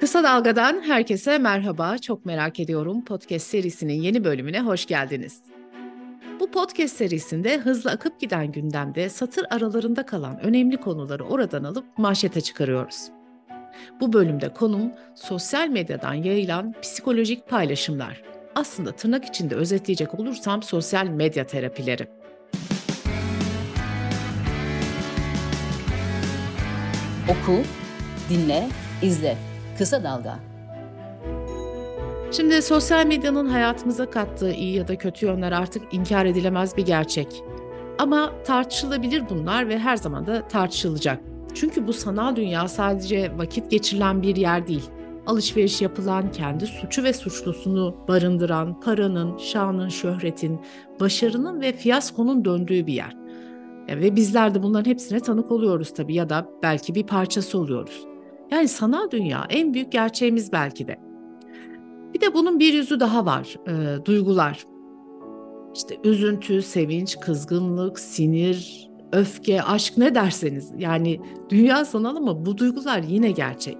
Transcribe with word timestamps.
Kısa 0.00 0.22
Dalga'dan 0.24 0.82
herkese 0.82 1.38
merhaba. 1.38 1.98
Çok 1.98 2.26
merak 2.26 2.60
ediyorum 2.60 3.04
podcast 3.04 3.46
serisinin 3.46 4.02
yeni 4.02 4.24
bölümüne 4.24 4.60
hoş 4.60 4.86
geldiniz. 4.86 5.42
Bu 6.40 6.50
podcast 6.50 6.96
serisinde 6.96 7.58
hızlı 7.58 7.90
akıp 7.90 8.20
giden 8.20 8.52
gündemde 8.52 9.08
satır 9.08 9.46
aralarında 9.50 10.06
kalan 10.06 10.40
önemli 10.40 10.76
konuları 10.76 11.24
oradan 11.24 11.64
alıp 11.64 11.84
manşete 11.98 12.40
çıkarıyoruz. 12.40 13.08
Bu 14.00 14.12
bölümde 14.12 14.52
konum 14.52 14.92
sosyal 15.14 15.68
medyadan 15.68 16.14
yayılan 16.14 16.74
psikolojik 16.82 17.48
paylaşımlar. 17.48 18.22
Aslında 18.54 18.92
tırnak 18.92 19.24
içinde 19.24 19.54
özetleyecek 19.54 20.14
olursam 20.14 20.62
sosyal 20.62 21.06
medya 21.06 21.46
terapileri. 21.46 22.08
Oku, 27.28 27.62
dinle, 28.30 28.68
izle. 29.02 29.49
Kısa 29.80 30.04
Dalga. 30.04 30.38
Şimdi 32.32 32.62
sosyal 32.62 33.06
medyanın 33.06 33.46
hayatımıza 33.46 34.10
kattığı 34.10 34.52
iyi 34.52 34.76
ya 34.76 34.88
da 34.88 34.98
kötü 34.98 35.26
yönler 35.26 35.52
artık 35.52 35.94
inkar 35.94 36.26
edilemez 36.26 36.76
bir 36.76 36.86
gerçek. 36.86 37.42
Ama 37.98 38.32
tartışılabilir 38.44 39.28
bunlar 39.30 39.68
ve 39.68 39.78
her 39.78 39.96
zaman 39.96 40.26
da 40.26 40.48
tartışılacak. 40.48 41.20
Çünkü 41.54 41.86
bu 41.86 41.92
sanal 41.92 42.36
dünya 42.36 42.68
sadece 42.68 43.38
vakit 43.38 43.70
geçirilen 43.70 44.22
bir 44.22 44.36
yer 44.36 44.66
değil. 44.66 44.90
Alışveriş 45.26 45.82
yapılan, 45.82 46.32
kendi 46.32 46.66
suçu 46.66 47.02
ve 47.02 47.12
suçlusunu 47.12 47.96
barındıran, 48.08 48.80
paranın, 48.80 49.38
şanın, 49.38 49.88
şöhretin, 49.88 50.60
başarının 51.00 51.60
ve 51.60 51.72
fiyaskonun 51.72 52.44
döndüğü 52.44 52.86
bir 52.86 52.94
yer. 52.94 53.16
Ve 53.88 54.16
bizler 54.16 54.54
de 54.54 54.62
bunların 54.62 54.90
hepsine 54.90 55.20
tanık 55.20 55.50
oluyoruz 55.50 55.94
tabii 55.94 56.14
ya 56.14 56.28
da 56.28 56.48
belki 56.62 56.94
bir 56.94 57.06
parçası 57.06 57.58
oluyoruz. 57.58 58.09
Yani 58.50 58.68
sanal 58.68 59.10
dünya 59.10 59.46
en 59.50 59.74
büyük 59.74 59.92
gerçeğimiz 59.92 60.52
belki 60.52 60.88
de. 60.88 60.96
Bir 62.14 62.20
de 62.20 62.34
bunun 62.34 62.58
bir 62.58 62.72
yüzü 62.72 63.00
daha 63.00 63.26
var, 63.26 63.56
e, 63.68 64.04
duygular. 64.04 64.64
İşte 65.74 65.96
üzüntü, 66.04 66.62
sevinç, 66.62 67.20
kızgınlık, 67.20 68.00
sinir, 68.00 68.90
öfke, 69.12 69.62
aşk 69.62 69.98
ne 69.98 70.14
derseniz. 70.14 70.72
Yani 70.78 71.20
dünya 71.50 71.84
sanal 71.84 72.16
ama 72.16 72.46
bu 72.46 72.58
duygular 72.58 73.02
yine 73.02 73.30
gerçek. 73.30 73.78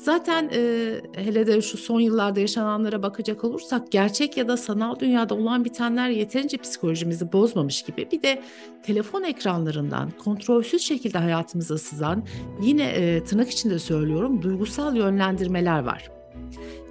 Zaten 0.00 0.50
e, 0.52 0.92
hele 1.14 1.46
de 1.46 1.62
şu 1.62 1.78
son 1.78 2.00
yıllarda 2.00 2.40
yaşananlara 2.40 3.02
bakacak 3.02 3.44
olursak 3.44 3.92
gerçek 3.92 4.36
ya 4.36 4.48
da 4.48 4.56
sanal 4.56 4.98
dünyada 4.98 5.34
olan 5.34 5.64
bitenler 5.64 6.08
yeterince 6.08 6.56
psikolojimizi 6.56 7.32
bozmamış 7.32 7.82
gibi. 7.82 8.08
Bir 8.12 8.22
de 8.22 8.42
telefon 8.82 9.22
ekranlarından 9.22 10.10
kontrolsüz 10.10 10.82
şekilde 10.82 11.18
hayatımıza 11.18 11.78
sızan 11.78 12.22
yine 12.62 12.84
e, 12.84 13.24
tırnak 13.24 13.50
içinde 13.50 13.78
söylüyorum 13.78 14.42
duygusal 14.42 14.96
yönlendirmeler 14.96 15.80
var. 15.80 16.10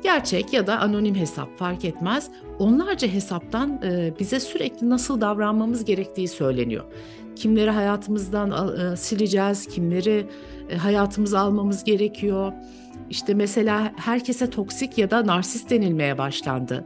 Gerçek 0.04 0.54
ya 0.54 0.68
da 0.68 0.80
anonim 0.80 1.16
hesap 1.16 1.58
fark 1.58 1.86
etmez. 1.86 2.30
Onlarca 2.60 3.08
hesaptan 3.08 3.82
e, 3.84 4.14
bize 4.20 4.40
sürekli 4.40 4.90
nasıl 4.90 5.22
davranmamız 5.22 5.86
gerektiği 5.86 6.28
söyleniyor. 6.28 6.84
Kimleri 7.36 7.70
hayatımızdan 7.70 8.80
e, 8.80 8.98
sileceğiz, 8.98 9.68
kimleri 9.68 10.28
e, 10.70 10.78
hayatımıza 10.78 11.40
almamız 11.40 11.84
gerekiyor 11.84 12.54
işte 13.10 13.34
mesela 13.34 13.94
herkese 13.96 14.50
toksik 14.50 14.98
ya 14.98 15.12
da 15.12 15.28
narsist 15.28 15.70
denilmeye 15.70 16.18
başlandı. 16.18 16.86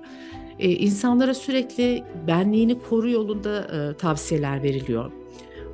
Ee, 0.60 0.70
insanlara 0.70 1.34
sürekli 1.34 2.04
benliğini 2.28 2.80
koru 2.80 3.10
yolunda 3.10 3.60
e, 3.60 3.98
tavsiyeler 3.98 4.64
veriliyor. 4.64 5.12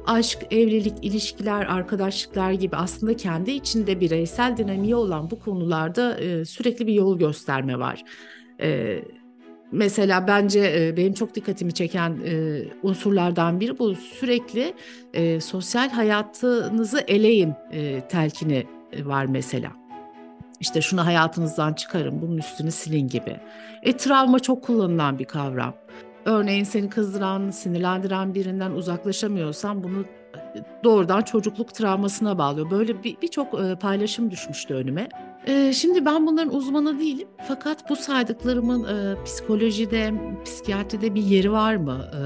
Aşk, 0.05 0.39
evlilik, 0.51 0.93
ilişkiler, 1.01 1.65
arkadaşlıklar 1.65 2.51
gibi 2.51 2.75
aslında 2.75 3.15
kendi 3.17 3.51
içinde 3.51 3.99
bireysel 3.99 4.57
dinamiği 4.57 4.95
olan 4.95 5.31
bu 5.31 5.39
konularda 5.39 6.19
e, 6.19 6.45
sürekli 6.45 6.87
bir 6.87 6.93
yol 6.93 7.19
gösterme 7.19 7.79
var. 7.79 8.03
E, 8.61 8.99
mesela 9.71 10.27
bence 10.27 10.59
e, 10.59 10.97
benim 10.97 11.13
çok 11.13 11.35
dikkatimi 11.35 11.73
çeken 11.73 12.17
e, 12.25 12.63
unsurlardan 12.83 13.59
biri 13.59 13.79
bu 13.79 13.95
sürekli 13.95 14.73
e, 15.13 15.41
sosyal 15.41 15.89
hayatınızı 15.89 17.03
eleyin 17.07 17.53
e, 17.71 18.07
telkini 18.07 18.63
e, 18.91 19.05
var 19.05 19.25
mesela. 19.25 19.78
İşte 20.59 20.81
şunu 20.81 21.05
hayatınızdan 21.05 21.73
çıkarın, 21.73 22.21
bunun 22.21 22.37
üstünü 22.37 22.71
silin 22.71 23.07
gibi. 23.07 23.39
E 23.83 23.97
travma 23.97 24.39
çok 24.39 24.63
kullanılan 24.63 25.19
bir 25.19 25.25
kavram. 25.25 25.73
Örneğin 26.25 26.63
seni 26.63 26.89
kızdıran, 26.89 27.49
sinirlendiren 27.49 28.33
birinden 28.35 28.71
uzaklaşamıyorsan 28.71 29.83
bunu 29.83 30.05
e, 30.35 30.59
doğrudan 30.83 31.21
çocukluk 31.21 31.73
travmasına 31.73 32.37
bağlıyor. 32.37 32.71
Böyle 32.71 33.03
birçok 33.03 33.53
bir, 33.53 33.59
bir 33.59 33.75
paylaşım 33.75 34.31
düşmüştü 34.31 34.73
önüme. 34.73 35.09
E, 35.47 35.73
şimdi 35.73 36.05
ben 36.05 36.27
bunların 36.27 36.55
uzmanı 36.55 36.99
değilim 36.99 37.27
fakat 37.47 37.89
bu 37.89 37.95
saydıklarımın 37.95 38.83
e, 38.83 39.23
psikolojide, 39.23 40.13
psikiyatride 40.45 41.15
bir 41.15 41.23
yeri 41.23 41.51
var 41.51 41.75
mı? 41.75 42.05
E, 42.13 42.21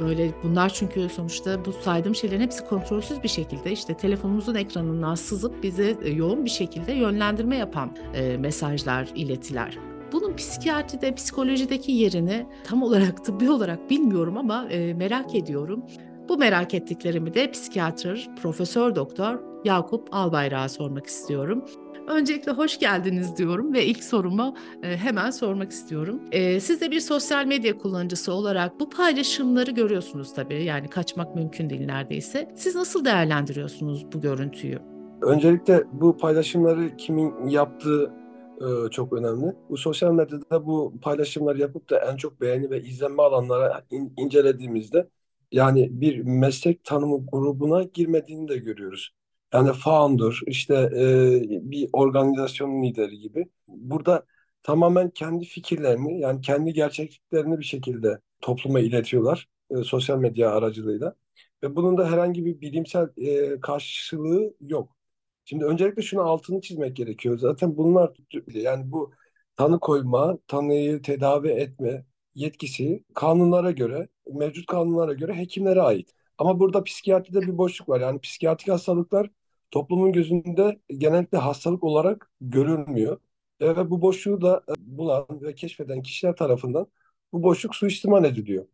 Böyle 0.00 0.30
bunlar 0.42 0.68
çünkü 0.68 1.08
sonuçta 1.08 1.64
bu 1.64 1.72
saydığım 1.72 2.14
şeylerin 2.14 2.40
hepsi 2.40 2.64
kontrolsüz 2.64 3.22
bir 3.22 3.28
şekilde 3.28 3.72
işte 3.72 3.94
telefonumuzun 3.94 4.54
ekranından 4.54 5.14
sızıp 5.14 5.62
bize 5.62 5.96
e, 6.02 6.10
yoğun 6.10 6.44
bir 6.44 6.50
şekilde 6.50 6.92
yönlendirme 6.92 7.56
yapan 7.56 7.96
e, 8.14 8.36
mesajlar, 8.36 9.08
iletiler. 9.14 9.78
Bunun 10.12 10.36
psikiyatride, 10.36 11.14
psikolojideki 11.14 11.92
yerini 11.92 12.46
tam 12.64 12.82
olarak 12.82 13.24
tıbbi 13.24 13.50
olarak 13.50 13.90
bilmiyorum 13.90 14.38
ama 14.38 14.68
e, 14.70 14.94
merak 14.94 15.34
ediyorum. 15.34 15.84
Bu 16.28 16.38
merak 16.38 16.74
ettiklerimi 16.74 17.34
de 17.34 17.50
psikiyatr, 17.50 18.28
profesör 18.42 18.94
doktor 18.94 19.38
Yakup 19.64 20.08
Albayrak'a 20.12 20.68
sormak 20.68 21.06
istiyorum. 21.06 21.64
Öncelikle 22.08 22.52
hoş 22.52 22.78
geldiniz 22.78 23.36
diyorum 23.36 23.72
ve 23.72 23.84
ilk 23.84 24.04
sorumu 24.04 24.56
e, 24.82 24.96
hemen 24.96 25.30
sormak 25.30 25.70
istiyorum. 25.70 26.20
E, 26.32 26.60
siz 26.60 26.80
de 26.80 26.90
bir 26.90 27.00
sosyal 27.00 27.46
medya 27.46 27.78
kullanıcısı 27.78 28.32
olarak 28.32 28.80
bu 28.80 28.90
paylaşımları 28.90 29.70
görüyorsunuz 29.70 30.34
tabii. 30.34 30.64
Yani 30.64 30.90
kaçmak 30.90 31.34
mümkün 31.34 31.70
değil 31.70 31.86
neredeyse. 31.86 32.52
Siz 32.56 32.74
nasıl 32.74 33.04
değerlendiriyorsunuz 33.04 34.06
bu 34.12 34.20
görüntüyü? 34.20 34.78
Öncelikle 35.22 35.84
bu 35.92 36.16
paylaşımları 36.16 36.96
kimin 36.96 37.48
yaptığı 37.48 38.12
e, 38.60 38.90
çok 38.90 39.12
önemli. 39.12 39.56
Bu 39.70 39.76
sosyal 39.76 40.12
medyada 40.12 40.66
bu 40.66 40.94
paylaşımları 41.02 41.60
yapıp 41.60 41.90
da 41.90 41.98
en 41.98 42.16
çok 42.16 42.40
beğeni 42.40 42.70
ve 42.70 42.82
izlenme 42.82 43.22
alanlara 43.22 43.82
in, 43.90 44.12
incelediğimizde 44.16 45.08
yani 45.52 45.88
bir 46.00 46.18
meslek 46.22 46.84
tanımı 46.84 47.26
grubuna 47.26 47.82
girmediğini 47.82 48.48
de 48.48 48.56
görüyoruz 48.56 49.12
yani 49.54 49.72
founder, 49.72 50.40
işte 50.46 50.74
e, 50.74 51.70
bir 51.70 51.88
organizasyon 51.92 52.82
lideri 52.82 53.18
gibi. 53.18 53.46
Burada 53.68 54.26
tamamen 54.62 55.10
kendi 55.10 55.44
fikirlerini 55.44 56.20
yani 56.20 56.40
kendi 56.40 56.72
gerçekliklerini 56.72 57.58
bir 57.58 57.64
şekilde 57.64 58.20
topluma 58.40 58.80
iletiyorlar 58.80 59.48
e, 59.70 59.82
sosyal 59.82 60.18
medya 60.18 60.50
aracılığıyla. 60.50 61.14
Ve 61.62 61.76
bunun 61.76 61.98
da 61.98 62.10
herhangi 62.12 62.44
bir 62.44 62.60
bilimsel 62.60 63.08
e, 63.16 63.60
karşılığı 63.60 64.54
yok. 64.60 64.96
Şimdi 65.44 65.64
öncelikle 65.64 66.02
şunu 66.02 66.20
altını 66.22 66.60
çizmek 66.60 66.96
gerekiyor. 66.96 67.38
Zaten 67.38 67.76
bunlar 67.76 68.12
yani 68.48 68.92
bu 68.92 69.12
tanı 69.56 69.80
koyma, 69.80 70.38
tanıyı 70.48 71.02
tedavi 71.02 71.48
etme 71.48 72.04
yetkisi 72.36 73.04
kanunlara 73.14 73.70
göre, 73.70 74.08
mevcut 74.32 74.66
kanunlara 74.66 75.12
göre 75.12 75.34
hekimlere 75.34 75.80
ait. 75.82 76.14
Ama 76.38 76.60
burada 76.60 76.84
psikiyatride 76.84 77.40
bir 77.40 77.58
boşluk 77.58 77.88
var. 77.88 78.00
Yani 78.00 78.20
psikiyatrik 78.20 78.68
hastalıklar 78.68 79.30
toplumun 79.70 80.12
gözünde 80.12 80.80
genellikle 80.88 81.38
hastalık 81.38 81.84
olarak 81.84 82.30
görülmüyor. 82.40 83.20
Ve 83.60 83.90
bu 83.90 84.02
boşluğu 84.02 84.40
da 84.42 84.62
e, 84.68 84.72
bulan 84.78 85.26
ve 85.30 85.54
keşfeden 85.54 86.02
kişiler 86.02 86.36
tarafından 86.36 86.86
bu 87.32 87.42
boşluk 87.42 87.74
suistimal 87.76 88.24
ediliyor. 88.24 88.66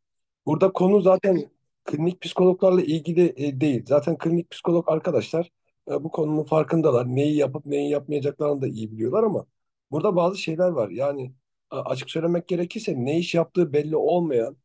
Burada 0.46 0.72
konu 0.72 1.00
zaten 1.02 1.50
klinik 1.84 2.20
psikologlarla 2.20 2.82
ilgili 2.82 3.34
e, 3.36 3.60
değil. 3.60 3.84
Zaten 3.86 4.18
klinik 4.18 4.50
psikolog 4.50 4.88
arkadaşlar 4.88 5.50
e, 5.90 6.04
bu 6.04 6.10
konunun 6.10 6.44
farkındalar. 6.44 7.06
Neyi 7.06 7.36
yapıp 7.36 7.66
neyi 7.66 7.90
yapmayacaklarını 7.90 8.62
da 8.62 8.68
iyi 8.68 8.92
biliyorlar 8.92 9.22
ama 9.24 9.46
burada 9.90 10.16
bazı 10.16 10.38
şeyler 10.38 10.68
var. 10.68 10.90
Yani 10.90 11.34
açık 11.72 12.10
söylemek 12.10 12.48
gerekirse 12.48 12.94
ne 12.96 13.18
iş 13.18 13.34
yaptığı 13.34 13.72
belli 13.72 13.96
olmayan, 13.96 14.56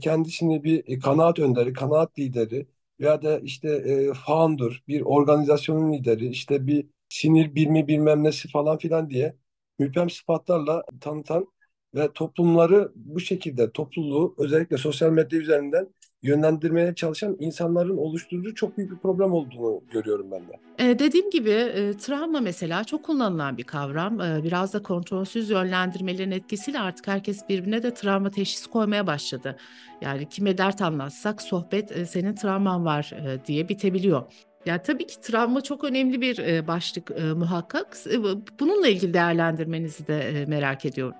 kendisini 0.00 0.64
bir 0.64 1.00
kanaat 1.00 1.38
önderi, 1.38 1.72
kanaat 1.72 2.18
lideri 2.18 2.66
veya 3.00 3.22
da 3.22 3.38
işte 3.40 3.68
e, 3.68 4.12
founder, 4.14 4.82
bir 4.88 5.00
organizasyonun 5.00 5.92
lideri, 5.92 6.28
işte 6.28 6.66
bir 6.66 6.86
sinir 7.08 7.54
bilmi 7.54 7.88
bilmem 7.88 8.24
nesi 8.24 8.48
falan 8.48 8.78
filan 8.78 9.10
diye 9.10 9.36
müphem 9.78 10.10
sıfatlarla 10.10 10.84
tanıtan 11.00 11.46
ve 11.94 12.12
toplumları 12.12 12.92
bu 12.94 13.20
şekilde 13.20 13.72
topluluğu 13.72 14.34
özellikle 14.38 14.76
sosyal 14.78 15.10
medya 15.10 15.38
üzerinden 15.38 15.94
yönlendirmeye 16.22 16.94
çalışan 16.94 17.36
insanların 17.38 17.96
oluşturduğu 17.96 18.54
çok 18.54 18.78
büyük 18.78 18.90
bir 18.90 18.96
problem 18.96 19.32
olduğunu 19.32 19.80
görüyorum 19.92 20.26
ben 20.30 20.40
de. 20.40 20.52
Ee, 20.78 20.98
dediğim 20.98 21.30
gibi 21.30 21.50
e, 21.50 21.96
travma 21.96 22.40
mesela 22.40 22.84
çok 22.84 23.04
kullanılan 23.04 23.58
bir 23.58 23.64
kavram. 23.64 24.20
Ee, 24.20 24.40
biraz 24.44 24.74
da 24.74 24.82
kontrolsüz 24.82 25.50
yönlendirmelerin 25.50 26.30
etkisiyle 26.30 26.80
artık 26.80 27.08
herkes 27.08 27.48
birbirine 27.48 27.82
de 27.82 27.94
travma 27.94 28.30
teşhisi 28.30 28.70
koymaya 28.70 29.06
başladı. 29.06 29.56
Yani 30.00 30.28
kime 30.28 30.58
dert 30.58 30.82
anlatsak 30.82 31.42
sohbet 31.42 31.92
e, 31.96 32.06
senin 32.06 32.34
travman 32.34 32.84
var 32.84 33.12
e, 33.26 33.46
diye 33.46 33.68
bitebiliyor. 33.68 34.22
Ya 34.66 34.82
tabii 34.82 35.06
ki 35.06 35.20
travma 35.20 35.60
çok 35.60 35.84
önemli 35.84 36.20
bir 36.20 36.38
e, 36.38 36.66
başlık 36.66 37.10
e, 37.10 37.32
muhakkak. 37.32 37.96
E, 38.12 38.22
Bununla 38.60 38.88
ilgili 38.88 39.14
değerlendirmenizi 39.14 40.06
de 40.06 40.20
e, 40.20 40.46
merak 40.46 40.84
ediyorum. 40.86 41.14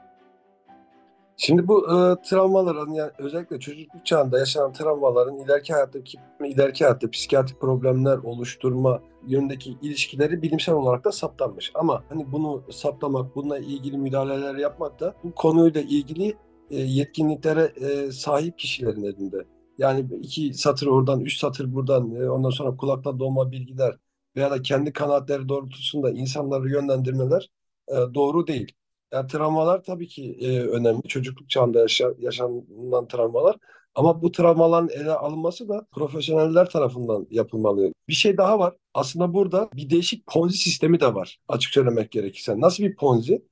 Şimdi 1.44 1.68
bu 1.68 1.84
e, 1.84 2.22
travmaların 2.22 2.92
yani 2.92 3.10
özellikle 3.18 3.60
çocukluk 3.60 4.06
çağında 4.06 4.38
yaşanan 4.38 4.72
travmaların 4.72 5.38
ileriki 5.38 5.72
hayattaki 5.72 6.18
ileriki 6.44 6.84
hayatta 6.84 7.10
psikiyatrik 7.10 7.60
problemler 7.60 8.16
oluşturma 8.16 9.02
yönündeki 9.26 9.76
ilişkileri 9.82 10.42
bilimsel 10.42 10.74
olarak 10.74 11.04
da 11.04 11.12
saptanmış. 11.12 11.70
Ama 11.74 12.04
hani 12.08 12.32
bunu 12.32 12.62
saptamak, 12.70 13.36
bununla 13.36 13.58
ilgili 13.58 13.98
müdahaleler 13.98 14.54
yapmak 14.54 15.00
da 15.00 15.14
bu 15.24 15.34
konuyla 15.34 15.80
ilgili 15.80 16.36
e, 16.70 16.76
yetkinliklere 16.76 17.72
e, 17.76 18.12
sahip 18.12 18.58
kişilerin 18.58 19.04
elinde. 19.04 19.44
Yani 19.78 20.06
iki 20.22 20.54
satır 20.54 20.86
oradan, 20.86 21.20
üç 21.20 21.38
satır 21.38 21.74
buradan, 21.74 22.14
e, 22.14 22.30
ondan 22.30 22.50
sonra 22.50 22.76
kulaktan 22.76 23.20
dolma 23.20 23.52
bilgiler 23.52 23.96
veya 24.36 24.50
da 24.50 24.62
kendi 24.62 24.92
kanaatleri 24.92 25.48
doğrultusunda 25.48 26.10
insanları 26.10 26.70
yönlendirmeler 26.70 27.50
e, 27.88 27.94
doğru 28.14 28.46
değil. 28.46 28.72
Yani 29.12 29.26
travmalar 29.29 29.82
tabii 29.85 30.09
ki 30.09 30.37
e, 30.41 30.61
önemli. 30.61 31.03
Çocukluk 31.09 31.50
çağında 31.50 31.81
yaşa- 31.81 32.14
yaşanılan 32.19 33.09
travmalar. 33.09 33.56
Ama 33.94 34.23
bu 34.23 34.32
travmaların 34.32 34.88
ele 34.88 35.11
alınması 35.12 35.69
da 35.69 35.87
profesyoneller 35.93 36.70
tarafından 36.70 37.26
yapılmalı. 37.31 37.93
Bir 38.09 38.12
şey 38.12 38.37
daha 38.37 38.59
var. 38.59 38.75
Aslında 38.94 39.35
burada 39.35 39.69
bir 39.75 39.91
değişik 39.91 40.26
ponzi 40.26 40.56
sistemi 40.59 41.00
de 41.00 41.14
var. 41.14 41.38
Açık 41.49 41.73
söylemek 41.75 42.11
gerekirse. 42.11 42.61
Nasıl 42.61 42.85
bir 42.85 42.97
ponzi? 42.97 43.43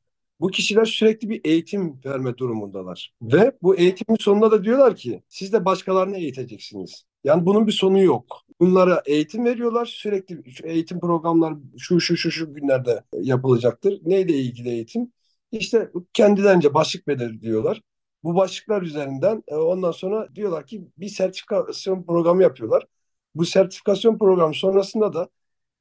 Bu 0.41 0.49
kişiler 0.49 0.85
sürekli 0.85 1.29
bir 1.31 1.41
eğitim 1.45 2.01
verme 2.05 2.37
durumundalar. 2.39 3.13
Ve 3.23 3.53
bu 3.63 3.77
eğitimin 3.77 4.17
sonunda 4.21 4.51
da 4.51 4.65
diyorlar 4.65 4.97
ki 4.97 5.23
siz 5.29 5.53
de 5.53 5.65
başkalarını 5.65 6.17
eğiteceksiniz. 6.19 7.05
Yani 7.25 7.47
bunun 7.47 7.67
bir 7.67 7.73
sonu 7.73 8.03
yok. 8.03 8.41
Bunlara 8.61 9.03
eğitim 9.07 9.45
veriyorlar. 9.45 9.87
Sürekli 9.87 10.43
eğitim 10.65 11.01
programlar 11.01 11.55
şu 11.79 12.01
şu 12.01 12.17
şu 12.17 12.31
şu 12.31 12.55
günlerde 12.55 13.05
yapılacaktır. 13.21 14.01
Neyle 14.05 14.33
ilgili 14.35 14.69
eğitim? 14.69 15.13
İşte 15.53 15.91
kendilerince 16.13 16.75
başlık 16.75 17.09
belirliyorlar. 17.09 17.83
Bu 18.25 18.35
başlıklar 18.35 18.83
üzerinden 18.83 19.43
e, 19.49 19.55
ondan 19.57 19.91
sonra 19.91 20.29
diyorlar 20.35 20.67
ki 20.67 20.85
bir 20.99 21.09
sertifikasyon 21.09 22.03
programı 22.03 22.43
yapıyorlar. 22.43 22.87
Bu 23.35 23.45
sertifikasyon 23.45 24.19
programı 24.19 24.55
sonrasında 24.55 25.13
da 25.13 25.29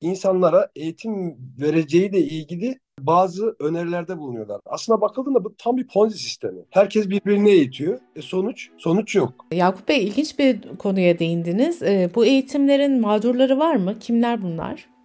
insanlara 0.01 0.69
eğitim 0.75 1.37
vereceğiyle 1.59 2.19
ilgili 2.19 2.79
bazı 2.99 3.55
önerilerde 3.59 4.17
bulunuyorlar. 4.17 4.61
Aslına 4.65 5.01
bakıldığında 5.01 5.43
bu 5.43 5.55
tam 5.57 5.77
bir 5.77 5.87
Ponzi 5.87 6.17
sistemi. 6.17 6.61
Herkes 6.69 7.09
birbirini 7.09 7.49
eğitiyor. 7.49 7.99
E 8.15 8.21
sonuç? 8.21 8.69
Sonuç 8.77 9.15
yok. 9.15 9.45
Yakup 9.51 9.87
Bey 9.87 10.03
ilginç 10.03 10.39
bir 10.39 10.77
konuya 10.77 11.19
değindiniz. 11.19 11.81
E, 11.81 12.09
bu 12.15 12.25
eğitimlerin 12.25 13.01
mağdurları 13.01 13.59
var 13.59 13.75
mı? 13.75 13.99
Kimler 13.99 14.41
bunlar? 14.41 14.98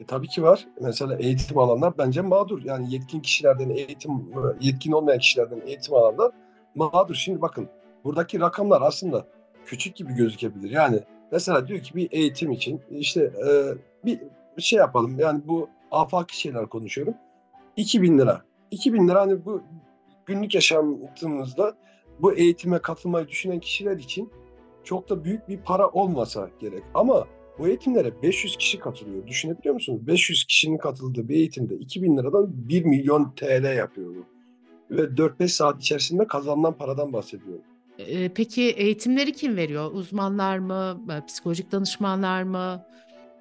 E, 0.00 0.06
tabii 0.06 0.28
ki 0.28 0.42
var. 0.42 0.66
Mesela 0.80 1.16
eğitim 1.16 1.58
alanlar 1.58 1.98
bence 1.98 2.20
mağdur. 2.20 2.62
Yani 2.64 2.94
yetkin 2.94 3.20
kişilerden 3.20 3.70
eğitim, 3.70 4.32
yetkin 4.60 4.92
olmayan 4.92 5.18
kişilerden 5.18 5.60
eğitim 5.66 5.94
alanlar 5.94 6.32
mağdur. 6.74 7.14
Şimdi 7.14 7.42
bakın 7.42 7.68
buradaki 8.04 8.40
rakamlar 8.40 8.82
aslında 8.82 9.26
küçük 9.66 9.96
gibi 9.96 10.12
gözükebilir. 10.12 10.70
Yani 10.70 11.00
mesela 11.32 11.68
diyor 11.68 11.80
ki 11.80 11.94
bir 11.94 12.08
eğitim 12.12 12.52
için 12.52 12.80
işte 12.90 13.20
e, 13.24 13.50
bir 14.04 14.20
şey 14.58 14.78
yapalım. 14.78 15.18
Yani 15.18 15.40
bu 15.44 15.68
afaki 15.90 16.40
şeyler 16.40 16.66
konuşuyorum. 16.66 17.14
2000 17.76 18.18
lira. 18.18 18.42
2000 18.70 19.08
lira 19.08 19.20
hani 19.20 19.44
bu 19.44 19.62
günlük 20.26 20.54
yaşantımızda 20.54 21.74
bu 22.18 22.32
eğitime 22.32 22.78
katılmayı 22.78 23.28
düşünen 23.28 23.60
kişiler 23.60 23.96
için 23.96 24.30
çok 24.84 25.10
da 25.10 25.24
büyük 25.24 25.48
bir 25.48 25.58
para 25.58 25.88
olmasa 25.88 26.50
gerek. 26.60 26.82
Ama 26.94 27.26
bu 27.60 27.68
eğitimlere 27.68 28.22
500 28.22 28.56
kişi 28.56 28.78
katılıyor. 28.78 29.26
Düşünebiliyor 29.26 29.74
musunuz? 29.74 30.06
500 30.06 30.44
kişinin 30.44 30.78
katıldığı 30.78 31.28
bir 31.28 31.34
eğitimde 31.34 31.74
2000 31.74 32.16
liradan 32.16 32.46
1 32.68 32.84
milyon 32.84 33.32
TL 33.36 33.76
yapıyor 33.76 34.14
bu. 34.14 34.24
Ve 34.96 35.02
4-5 35.02 35.48
saat 35.48 35.80
içerisinde 35.80 36.26
kazanılan 36.26 36.72
paradan 36.72 37.12
bahsediyorum. 37.12 37.62
Ee, 37.98 38.28
peki 38.28 38.62
eğitimleri 38.62 39.32
kim 39.32 39.56
veriyor? 39.56 39.90
Uzmanlar 39.92 40.58
mı? 40.58 41.00
Psikolojik 41.26 41.72
danışmanlar 41.72 42.42
mı? 42.42 42.82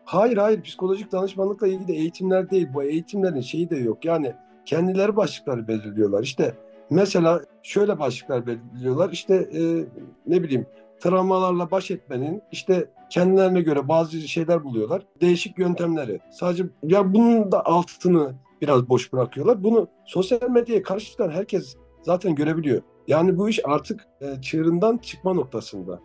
Hayır 0.06 0.38
hayır 0.38 0.62
psikolojik 0.62 1.12
danışmanlıkla 1.12 1.68
ilgili 1.68 1.92
eğitimler 1.92 2.50
değil. 2.50 2.68
Bu 2.74 2.83
eğitimlerin 2.83 3.42
şeyi 3.42 3.69
de 3.69 3.77
yok. 3.77 4.06
Yani 4.06 4.33
kendileri 4.66 5.16
başlıkları 5.16 5.68
belirliyorlar. 5.68 6.24
İşte 6.24 6.54
mesela 6.89 7.42
şöyle 7.63 8.00
başlıklar 8.00 8.48
belirliyorlar. 8.48 9.10
İşte 9.12 9.36
e, 9.36 9.86
ne 10.27 10.44
bileyim 10.44 10.66
travmalarla 11.00 11.72
baş 11.72 11.92
etmenin 11.92 12.42
işte 12.51 12.92
kendilerine 13.10 13.62
göre 13.62 13.88
bazı 13.88 14.22
şeyler 14.22 14.63
buluyorlar. 14.63 15.01
Değişik 15.22 15.60
yöntemleri. 15.60 16.19
Sadece 16.31 16.66
ya 16.84 17.13
bunun 17.13 17.51
da 17.51 17.66
altını 17.66 18.36
biraz 18.62 18.90
boş 18.90 19.13
bırakıyorlar. 19.13 19.63
Bunu 19.63 19.88
sosyal 20.06 20.50
medyaya 20.50 20.84
karıştıran 20.84 21.30
herkes 21.30 21.75
zaten 22.01 22.36
görebiliyor. 22.36 22.81
Yani 23.07 23.38
bu 23.38 23.50
iş 23.50 23.60
artık 23.63 24.07
e, 24.22 24.42
çığırından 24.42 24.98
çıkma 24.98 25.34
noktasında. 25.34 26.00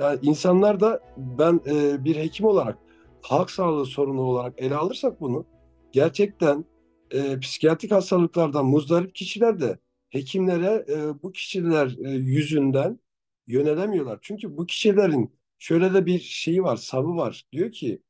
Yani 0.00 0.18
insanlar 0.22 0.80
da 0.80 1.00
ben 1.16 1.60
e, 1.66 2.04
bir 2.04 2.16
hekim 2.16 2.46
olarak 2.46 2.78
halk 3.22 3.50
sağlığı 3.50 3.86
sorunu 3.86 4.20
olarak 4.20 4.54
ele 4.56 4.76
alırsak 4.76 5.20
bunu 5.20 5.44
gerçekten 5.92 6.64
e, 7.10 7.40
psikiyatrik 7.40 7.92
hastalıklardan 7.92 8.66
muzdarip 8.66 9.14
kişiler 9.14 9.60
de 9.60 9.78
hekimlere 10.10 10.84
e, 10.88 11.22
bu 11.22 11.32
kişiler 11.32 11.96
e, 12.04 12.10
yüzünden 12.10 12.98
yönelemiyorlar. 13.50 14.18
Çünkü 14.22 14.56
bu 14.56 14.66
kişilerin 14.66 15.34
şöyle 15.58 15.94
de 15.94 16.06
bir 16.06 16.18
şeyi 16.20 16.62
var, 16.62 16.76
savı 16.76 17.16
var. 17.16 17.46
Diyor 17.52 17.72
ki 17.72 18.02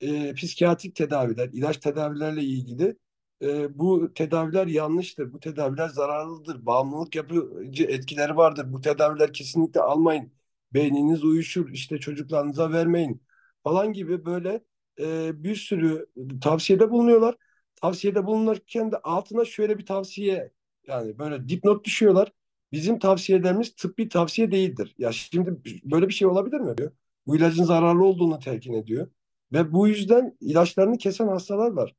e, 0.00 0.34
psikiyatrik 0.34 0.96
tedaviler, 0.96 1.48
ilaç 1.52 1.76
tedavilerle 1.76 2.42
ilgili 2.42 2.96
e, 3.42 3.78
bu 3.78 4.12
tedaviler 4.14 4.66
yanlıştır, 4.66 5.32
bu 5.32 5.40
tedaviler 5.40 5.88
zararlıdır, 5.88 6.66
bağımlılık 6.66 7.14
yapıcı 7.16 7.84
etkileri 7.84 8.36
vardır, 8.36 8.72
bu 8.72 8.80
tedaviler 8.80 9.32
kesinlikle 9.32 9.80
almayın, 9.80 10.32
beyniniz 10.74 11.24
uyuşur, 11.24 11.70
işte 11.70 11.98
çocuklarınıza 11.98 12.72
vermeyin 12.72 13.22
falan 13.64 13.92
gibi 13.92 14.24
böyle 14.26 14.64
e, 15.00 15.30
bir 15.44 15.54
sürü 15.54 16.06
tavsiyede 16.42 16.90
bulunuyorlar. 16.90 17.36
Tavsiyede 17.76 18.26
bulunurken 18.26 18.92
de 18.92 18.96
altına 18.98 19.44
şöyle 19.44 19.78
bir 19.78 19.86
tavsiye 19.86 20.52
yani 20.86 21.18
böyle 21.18 21.48
dipnot 21.48 21.84
düşüyorlar. 21.84 22.32
Bizim 22.72 22.98
tavsiyelerimiz 22.98 23.74
tıbbi 23.76 24.08
tavsiye 24.08 24.50
değildir. 24.50 24.94
Ya 24.98 25.12
şimdi 25.12 25.56
böyle 25.84 26.08
bir 26.08 26.14
şey 26.14 26.28
olabilir 26.28 26.60
mi 26.60 26.78
diyor. 26.78 26.92
Bu 27.26 27.36
ilacın 27.36 27.64
zararlı 27.64 28.04
olduğunu 28.04 28.38
telkin 28.38 28.72
ediyor. 28.72 29.10
Ve 29.52 29.72
bu 29.72 29.88
yüzden 29.88 30.36
ilaçlarını 30.40 30.98
kesen 30.98 31.28
hastalar 31.28 31.70
var. 31.70 31.94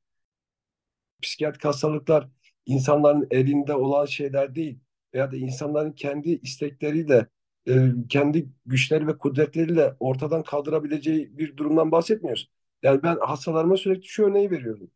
Psikiyatrik 1.21 1.65
hastalıklar 1.65 2.29
insanların 2.65 3.27
elinde 3.31 3.73
olan 3.73 4.05
şeyler 4.05 4.55
değil. 4.55 4.79
Veya 5.13 5.31
da 5.31 5.35
insanların 5.37 5.91
kendi 5.91 6.29
istekleriyle, 6.29 7.27
e, 7.67 7.91
kendi 8.09 8.49
güçleri 8.65 9.07
ve 9.07 9.17
kudretleriyle 9.17 9.95
ortadan 9.99 10.43
kaldırabileceği 10.43 11.37
bir 11.37 11.57
durumdan 11.57 11.91
bahsetmiyoruz. 11.91 12.49
Yani 12.83 13.03
ben 13.03 13.17
hastalarıma 13.19 13.77
sürekli 13.77 14.07
şu 14.07 14.23
örneği 14.23 14.51
veriyorum. 14.51 14.91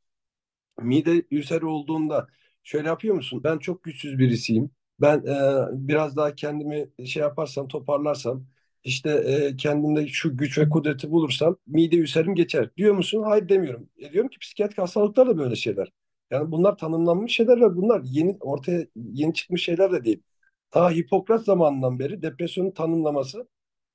Mide 0.82 1.24
ülseri 1.32 1.66
olduğunda 1.66 2.28
şöyle 2.64 2.88
yapıyor 2.88 3.16
musun? 3.16 3.42
Ben 3.44 3.58
çok 3.58 3.84
güçsüz 3.84 4.20
birisiyim 4.20 4.72
ben 5.02 5.18
e, 5.26 5.88
biraz 5.88 6.16
daha 6.18 6.36
kendimi 6.36 6.90
şey 7.08 7.22
yaparsam, 7.22 7.68
toparlarsam, 7.68 8.46
işte 8.84 9.10
e, 9.12 9.58
kendimde 9.58 10.08
şu 10.08 10.38
güç 10.38 10.58
ve 10.58 10.70
kudreti 10.70 11.12
bulursam 11.12 11.58
mide 11.68 11.96
ülserim 11.98 12.36
geçer. 12.36 12.70
Diyor 12.78 12.96
musun? 12.96 13.24
Hayır 13.24 13.50
demiyorum. 13.50 13.90
E, 13.98 14.12
diyorum 14.14 14.30
ki 14.30 14.40
psikiyatrik 14.40 14.78
hastalıklar 14.78 15.28
da 15.28 15.38
böyle 15.38 15.56
şeyler. 15.56 15.92
Yani 16.32 16.52
bunlar 16.52 16.78
tanımlanmış 16.78 17.36
şeyler 17.36 17.62
ve 17.62 17.76
bunlar 17.76 18.02
yeni 18.04 18.38
ortaya 18.40 18.88
yeni 18.96 19.34
çıkmış 19.34 19.64
şeyler 19.64 19.92
de 19.92 20.04
değil. 20.06 20.24
Ta 20.72 20.92
Hipokrat 20.92 21.46
zamanından 21.46 22.00
beri 22.00 22.22
depresyonun 22.22 22.72
tanımlaması 22.72 23.48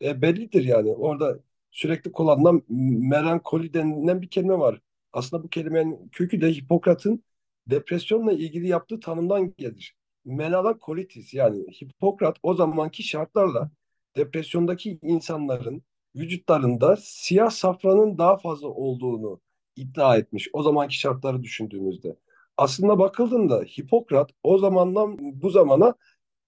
e, 0.03 0.23
bellidir 0.23 0.65
yani. 0.65 0.91
Orada 0.95 1.39
sürekli 1.71 2.13
kullanılan 2.13 2.63
melankoli 3.11 3.75
denilen 3.75 4.23
bir 4.23 4.29
kelime 4.31 4.59
var. 4.59 4.81
Aslında 5.13 5.43
bu 5.45 5.49
kelimenin 5.49 6.09
kökü 6.13 6.41
de 6.41 6.53
Hipokrat'ın 6.53 7.25
depresyonla 7.67 8.33
ilgili 8.33 8.69
yaptığı 8.69 9.01
tanımdan 9.01 9.55
gelir 9.59 9.95
melanokolitiz 10.27 11.35
yani 11.35 11.65
Hipokrat 11.83 12.37
o 12.43 12.55
zamanki 12.55 13.03
şartlarla 13.03 13.71
depresyondaki 14.17 14.99
insanların 15.03 15.83
vücutlarında 16.17 16.97
siyah 17.01 17.51
safranın 17.51 18.19
daha 18.19 18.37
fazla 18.37 18.69
olduğunu 18.69 19.41
iddia 19.77 20.17
etmiş 20.17 20.49
o 20.53 20.63
zamanki 20.63 20.99
şartları 20.99 21.43
düşündüğümüzde. 21.43 22.17
Aslında 22.57 22.99
bakıldığında 22.99 23.61
Hipokrat 23.61 24.31
o 24.43 24.59
zamandan 24.59 25.19
bu 25.21 25.51
zamana 25.51 25.95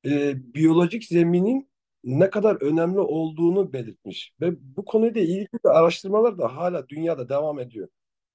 e, 0.07 0.35
biyolojik 0.55 1.05
zeminin 1.05 1.69
ne 2.05 2.31
kadar 2.31 2.63
önemli 2.63 3.01
olduğunu 3.01 3.73
belirtmiş 3.73 4.35
ve 4.41 4.77
bu 4.77 4.85
konuyla 4.85 5.21
ilgili 5.21 5.49
araştırmalar 5.65 6.39
da 6.39 6.57
hala 6.57 6.89
dünyada 6.89 7.29
devam 7.29 7.61
ediyor. 7.61 7.89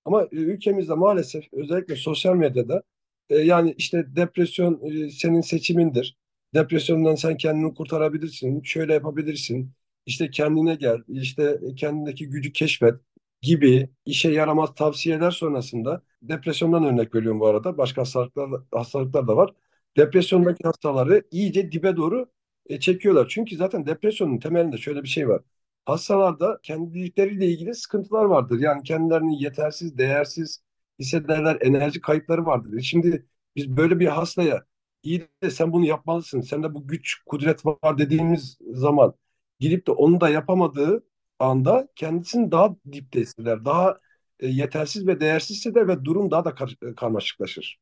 Ama 0.06 0.28
ülkemizde 0.32 0.94
maalesef 0.94 1.46
özellikle 1.54 1.96
sosyal 1.96 2.36
medyada 2.36 2.84
e, 3.30 3.36
yani 3.38 3.76
işte 3.78 4.16
depresyon 4.16 4.82
e, 5.08 5.10
senin 5.10 5.42
seçimindir. 5.42 6.18
Depresyondan 6.54 7.16
sen 7.16 7.38
kendini 7.38 7.74
kurtarabilirsin. 7.74 8.62
Şöyle 8.64 8.94
yapabilirsin. 8.94 9.72
İşte 10.06 10.30
kendine 10.32 10.76
gel. 10.76 10.98
İşte 11.08 11.60
kendindeki 11.78 12.30
gücü 12.30 12.52
keşfet. 12.54 12.94
gibi 13.42 13.90
işe 14.06 14.32
yaramaz 14.32 14.76
tavsiyeler 14.76 15.32
sonrasında 15.32 16.04
depresyondan 16.22 16.84
örnek 16.86 17.16
veriyorum 17.16 17.40
bu 17.40 17.48
arada. 17.48 17.78
Başka 17.78 18.02
hastalıklar, 18.02 18.50
hastalıklar 18.72 19.28
da 19.28 19.38
var. 19.38 19.54
Depresyondaki 19.98 20.64
hastaları 20.64 21.24
iyice 21.32 21.72
dibe 21.72 21.96
doğru 21.98 22.32
e, 22.66 22.80
çekiyorlar. 22.80 23.28
Çünkü 23.30 23.56
zaten 23.56 23.86
depresyonun 23.86 24.40
temelinde 24.40 24.78
şöyle 24.78 25.04
bir 25.04 25.08
şey 25.08 25.28
var. 25.30 25.42
Hastalarda 25.86 26.60
kendilikleriyle 26.64 27.48
ilgili 27.48 27.76
sıkıntılar 27.76 28.24
vardır. 28.26 28.60
Yani 28.60 28.84
kendilerini 28.84 29.44
yetersiz, 29.44 29.98
değersiz 29.98 30.64
hissederler, 31.00 31.58
enerji 31.62 32.02
kayıpları 32.02 32.46
vardır. 32.46 32.82
Şimdi 32.82 33.26
biz 33.56 33.70
böyle 33.70 34.00
bir 34.00 34.08
hastaya 34.08 34.64
iyi 35.04 35.28
de 35.44 35.50
sen 35.52 35.74
bunu 35.74 35.86
yapmalısın, 35.86 36.42
sende 36.42 36.74
bu 36.74 36.88
güç, 36.88 37.24
kudret 37.26 37.66
var 37.66 37.98
dediğimiz 37.98 38.58
zaman 38.74 39.14
gidip 39.60 39.88
de 39.88 39.92
onu 39.92 40.22
da 40.22 40.30
yapamadığı 40.30 41.04
anda 41.40 41.88
kendisini 41.96 42.52
daha 42.52 42.76
dipte 42.92 43.22
hisseder, 43.22 43.66
daha 43.66 43.98
e, 44.40 44.48
yetersiz 44.48 45.08
ve 45.08 45.20
değersiz 45.20 45.58
hisseder 45.58 45.88
ve 45.88 46.06
durum 46.06 46.32
daha 46.32 46.46
da 46.46 46.56
kar 46.56 46.76
e, 46.82 46.96
karmaşıklaşır. 46.96 47.80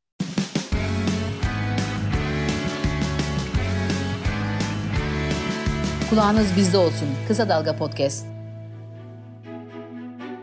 Kulağınız 6.09 6.57
bizde 6.57 6.77
olsun. 6.77 7.07
Kısa 7.27 7.49
Dalga 7.49 7.75
Podcast. 7.75 8.30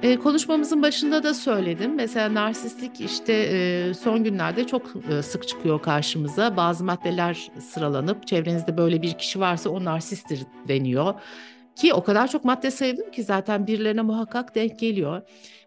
E, 0.02 0.16
konuşmamızın 0.16 0.82
başında 0.82 1.22
da 1.22 1.34
söyledim. 1.34 1.94
Mesela 1.94 2.34
narsistlik 2.34 3.00
işte 3.00 3.32
e, 3.32 3.94
son 3.94 4.24
günlerde 4.24 4.66
çok 4.66 4.82
e, 5.10 5.22
sık 5.22 5.48
çıkıyor 5.48 5.82
karşımıza. 5.82 6.56
Bazı 6.56 6.84
maddeler 6.84 7.50
sıralanıp 7.60 8.26
çevrenizde 8.26 8.76
böyle 8.76 9.02
bir 9.02 9.12
kişi 9.12 9.40
varsa 9.40 9.70
o 9.70 9.84
narsisttir 9.84 10.40
deniyor. 10.68 11.14
Ki 11.76 11.94
o 11.94 12.04
kadar 12.04 12.28
çok 12.28 12.44
madde 12.44 12.70
sayılır 12.70 13.12
ki 13.12 13.22
zaten 13.22 13.66
birilerine 13.66 14.02
muhakkak 14.02 14.54
denk 14.54 14.78
geliyor. 14.78 15.22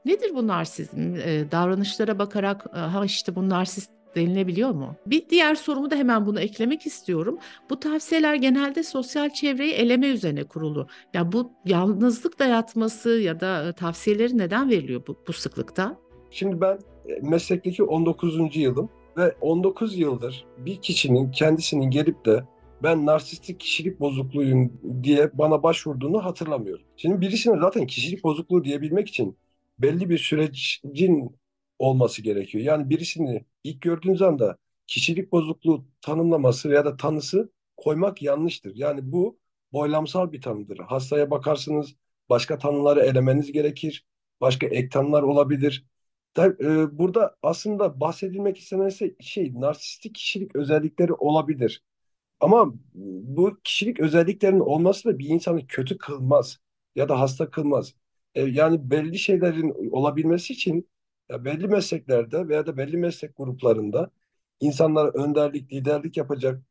Nedir 0.05 0.35
bu 0.35 0.47
narsizm? 0.47 1.15
E, 1.15 1.51
davranışlara 1.51 2.19
bakarak 2.19 2.65
ha 2.73 3.05
işte 3.05 3.35
bu 3.35 3.49
narsist 3.49 3.91
denilebiliyor 4.15 4.71
mu? 4.71 4.95
Bir 5.05 5.29
diğer 5.29 5.55
sorumu 5.55 5.91
da 5.91 5.95
hemen 5.95 6.25
bunu 6.25 6.39
eklemek 6.39 6.85
istiyorum. 6.85 7.37
Bu 7.69 7.79
tavsiyeler 7.79 8.35
genelde 8.35 8.83
sosyal 8.83 9.29
çevreyi 9.29 9.73
eleme 9.73 10.07
üzerine 10.07 10.43
kurulu. 10.43 10.87
Ya 11.13 11.31
bu 11.31 11.51
yalnızlık 11.65 12.39
dayatması 12.39 13.09
ya 13.09 13.39
da 13.39 13.67
e, 13.67 13.73
tavsiyeleri 13.73 14.37
neden 14.37 14.69
veriliyor 14.69 15.01
bu, 15.07 15.17
bu 15.27 15.33
sıklıkta? 15.33 15.97
Şimdi 16.31 16.61
ben 16.61 16.79
e, 17.09 17.19
meslekteki 17.21 17.83
19. 17.83 18.55
yılım 18.55 18.89
ve 19.17 19.35
19 19.41 19.97
yıldır 19.97 20.45
bir 20.57 20.81
kişinin 20.81 21.31
kendisinin 21.31 21.89
gelip 21.89 22.25
de 22.25 22.43
ben 22.83 23.05
narsistik 23.05 23.59
kişilik 23.59 23.99
bozukluğuyum 23.99 24.73
diye 25.03 25.29
bana 25.33 25.63
başvurduğunu 25.63 26.25
hatırlamıyorum. 26.25 26.85
Şimdi 26.97 27.21
birisine 27.21 27.59
zaten 27.59 27.87
kişilik 27.87 28.23
bozukluğu 28.23 28.63
diyebilmek 28.63 29.07
için 29.07 29.37
belli 29.79 30.09
bir 30.09 30.17
sürecin 30.17 31.35
olması 31.81 32.21
gerekiyor. 32.21 32.63
Yani 32.63 32.89
birisini 32.89 33.45
ilk 33.63 33.81
gördüğünüz 33.81 34.21
anda 34.21 34.57
kişilik 34.87 35.31
bozukluğu 35.31 35.85
tanımlaması 36.01 36.69
ya 36.69 36.85
da 36.85 36.97
tanısı 36.97 37.51
koymak 37.77 38.21
yanlıştır. 38.21 38.75
Yani 38.75 39.11
bu 39.11 39.39
boylamsal 39.73 40.31
bir 40.31 40.41
tanıdır. 40.41 40.77
Hastaya 40.79 41.31
bakarsınız 41.31 41.95
başka 42.29 42.57
tanıları 42.57 43.01
elemeniz 43.01 43.51
gerekir. 43.51 44.05
Başka 44.41 44.67
ek 44.67 44.89
tanılar 44.89 45.23
olabilir. 45.23 45.85
E, 46.37 46.43
burada 46.99 47.37
aslında 47.43 47.99
bahsedilmek 47.99 48.57
istenen 48.57 48.89
şey 49.19 49.53
narsistik 49.61 50.15
kişilik 50.15 50.55
özellikleri 50.55 51.13
olabilir. 51.13 51.83
Ama 52.39 52.73
bu 52.93 53.59
kişilik 53.63 53.99
özelliklerinin 53.99 54.59
olması 54.59 55.09
da 55.09 55.19
bir 55.19 55.29
insanı 55.29 55.67
kötü 55.67 55.97
kılmaz 55.97 56.59
ya 56.95 57.09
da 57.09 57.19
hasta 57.19 57.51
kılmaz. 57.51 57.95
E, 58.35 58.41
yani 58.41 58.91
belli 58.91 59.19
şeylerin 59.19 59.91
olabilmesi 59.91 60.53
için 60.53 60.89
belli 61.45 61.67
mesleklerde 61.67 62.47
veya 62.47 62.65
da 62.67 62.77
belli 62.77 62.97
meslek 62.97 63.37
gruplarında 63.37 64.11
insanlara 64.59 65.09
önderlik, 65.11 65.73
liderlik 65.73 66.17
yapacak 66.17 66.61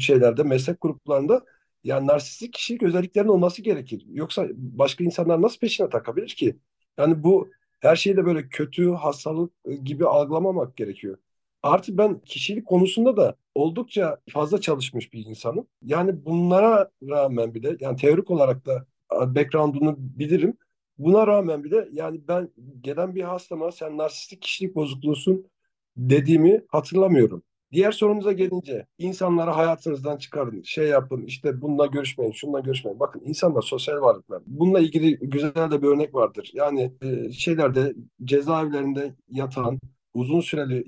şeylerde, 0.00 0.42
meslek 0.42 0.80
gruplarında 0.80 1.44
yani 1.84 2.06
narsistik 2.06 2.52
kişilik 2.52 2.82
özelliklerinin 2.82 3.30
olması 3.32 3.62
gerekir. 3.62 4.04
Yoksa 4.12 4.46
başka 4.56 5.04
insanlar 5.04 5.42
nasıl 5.42 5.58
peşine 5.58 5.88
takabilir 5.90 6.28
ki? 6.28 6.58
Yani 6.98 7.22
bu 7.24 7.50
her 7.80 7.96
şeyi 7.96 8.16
de 8.16 8.24
böyle 8.26 8.48
kötü, 8.48 8.90
hastalık 8.92 9.52
gibi 9.84 10.06
algılamamak 10.06 10.76
gerekiyor. 10.76 11.18
Artı 11.62 11.98
ben 11.98 12.18
kişilik 12.20 12.66
konusunda 12.66 13.16
da 13.16 13.36
oldukça 13.54 14.18
fazla 14.30 14.60
çalışmış 14.60 15.12
bir 15.12 15.26
insanım. 15.26 15.66
Yani 15.82 16.24
bunlara 16.24 16.90
rağmen 17.02 17.54
bile 17.54 17.76
yani 17.80 17.96
teorik 17.96 18.30
olarak 18.30 18.66
da 18.66 18.86
background'unu 19.34 19.96
bilirim. 19.98 20.56
Buna 21.02 21.26
rağmen 21.26 21.64
bile 21.64 21.88
yani 21.92 22.20
ben 22.28 22.50
gelen 22.80 23.14
bir 23.14 23.22
hastama 23.22 23.72
sen 23.72 23.98
narsistik 23.98 24.42
kişilik 24.42 24.74
bozukluğusun 24.74 25.46
dediğimi 25.96 26.62
hatırlamıyorum. 26.68 27.42
Diğer 27.72 27.92
sorumuza 27.92 28.32
gelince 28.32 28.86
insanları 28.98 29.50
hayatınızdan 29.50 30.16
çıkarın, 30.16 30.62
şey 30.62 30.88
yapın, 30.88 31.22
işte 31.26 31.60
bununla 31.60 31.86
görüşmeyin, 31.86 32.32
şununla 32.32 32.60
görüşmeyin. 32.60 33.00
Bakın 33.00 33.22
insanlar 33.24 33.62
sosyal 33.62 34.00
varlıklar. 34.00 34.42
Bununla 34.46 34.80
ilgili 34.80 35.18
güzel 35.18 35.70
de 35.70 35.82
bir 35.82 35.86
örnek 35.86 36.14
vardır. 36.14 36.50
Yani 36.54 36.92
e, 37.02 37.32
şeylerde 37.32 37.94
cezaevlerinde 38.24 39.14
yatan, 39.28 39.80
uzun 40.14 40.40
süreli 40.40 40.84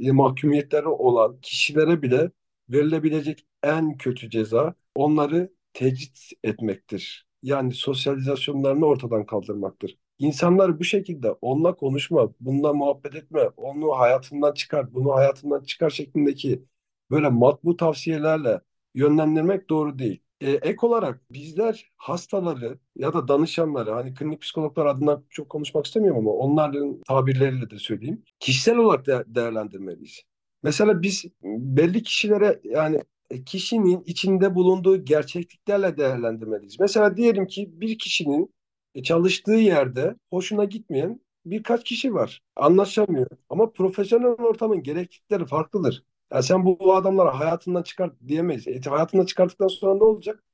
e, 0.00 0.12
mahkumiyetleri 0.12 0.88
olan 0.88 1.40
kişilere 1.42 2.02
bile 2.02 2.30
verilebilecek 2.68 3.46
en 3.62 3.96
kötü 3.96 4.30
ceza 4.30 4.74
onları 4.94 5.50
tecrit 5.72 6.18
etmektir 6.44 7.29
yani 7.42 7.72
sosyalizasyonlarını 7.74 8.86
ortadan 8.86 9.26
kaldırmaktır. 9.26 9.98
İnsanlar 10.18 10.78
bu 10.78 10.84
şekilde 10.84 11.30
onunla 11.32 11.76
konuşma, 11.76 12.32
bununla 12.40 12.72
muhabbet 12.72 13.14
etme, 13.14 13.40
onu 13.56 13.98
hayatından 13.98 14.54
çıkar, 14.54 14.94
bunu 14.94 15.12
hayatından 15.14 15.64
çıkar 15.64 15.90
şeklindeki 15.90 16.64
böyle 17.10 17.28
matbu 17.28 17.76
tavsiyelerle 17.76 18.60
yönlendirmek 18.94 19.70
doğru 19.70 19.98
değil. 19.98 20.22
Ee, 20.40 20.50
ek 20.50 20.76
olarak 20.86 21.20
bizler 21.30 21.92
hastaları 21.96 22.78
ya 22.96 23.12
da 23.12 23.28
danışanları 23.28 23.90
hani 23.90 24.14
klinik 24.14 24.40
psikologlar 24.42 24.86
adına 24.86 25.22
çok 25.30 25.48
konuşmak 25.48 25.86
istemiyorum 25.86 26.18
ama 26.18 26.30
onların 26.30 27.00
tabirleriyle 27.08 27.70
de 27.70 27.78
söyleyeyim. 27.78 28.22
Kişisel 28.40 28.76
olarak 28.76 29.06
de 29.06 29.24
değerlendirmeliyiz. 29.26 30.22
Mesela 30.62 31.02
biz 31.02 31.24
belli 31.42 32.02
kişilere 32.02 32.60
yani 32.64 32.96
e, 32.96 33.02
kişinin 33.46 34.02
içinde 34.06 34.54
bulunduğu 34.54 35.04
gerçekliklerle 35.04 35.96
değerlendirmeliyiz. 35.96 36.80
Mesela 36.80 37.16
diyelim 37.16 37.46
ki 37.46 37.70
bir 37.80 37.98
kişinin 37.98 38.54
e, 38.94 39.02
çalıştığı 39.02 39.52
yerde 39.52 40.16
hoşuna 40.30 40.64
gitmeyen 40.64 41.20
birkaç 41.46 41.84
kişi 41.84 42.14
var. 42.14 42.42
Anlaşamıyor. 42.56 43.26
Ama 43.48 43.72
profesyonel 43.72 44.26
ortamın 44.28 44.82
gereklilikleri 44.82 45.46
farklıdır. 45.46 46.04
Yani 46.32 46.42
sen 46.42 46.64
bu, 46.64 46.78
bu 46.80 46.94
adamlara 46.94 47.38
hayatından 47.40 47.82
çıkart 47.82 48.14
diyemeyiz. 48.28 48.68
E, 48.68 48.80
hayatından 48.80 49.24
çıkarttıktan 49.26 49.68
sonra 49.68 49.94
ne 49.94 50.04
olacak? 50.04 50.44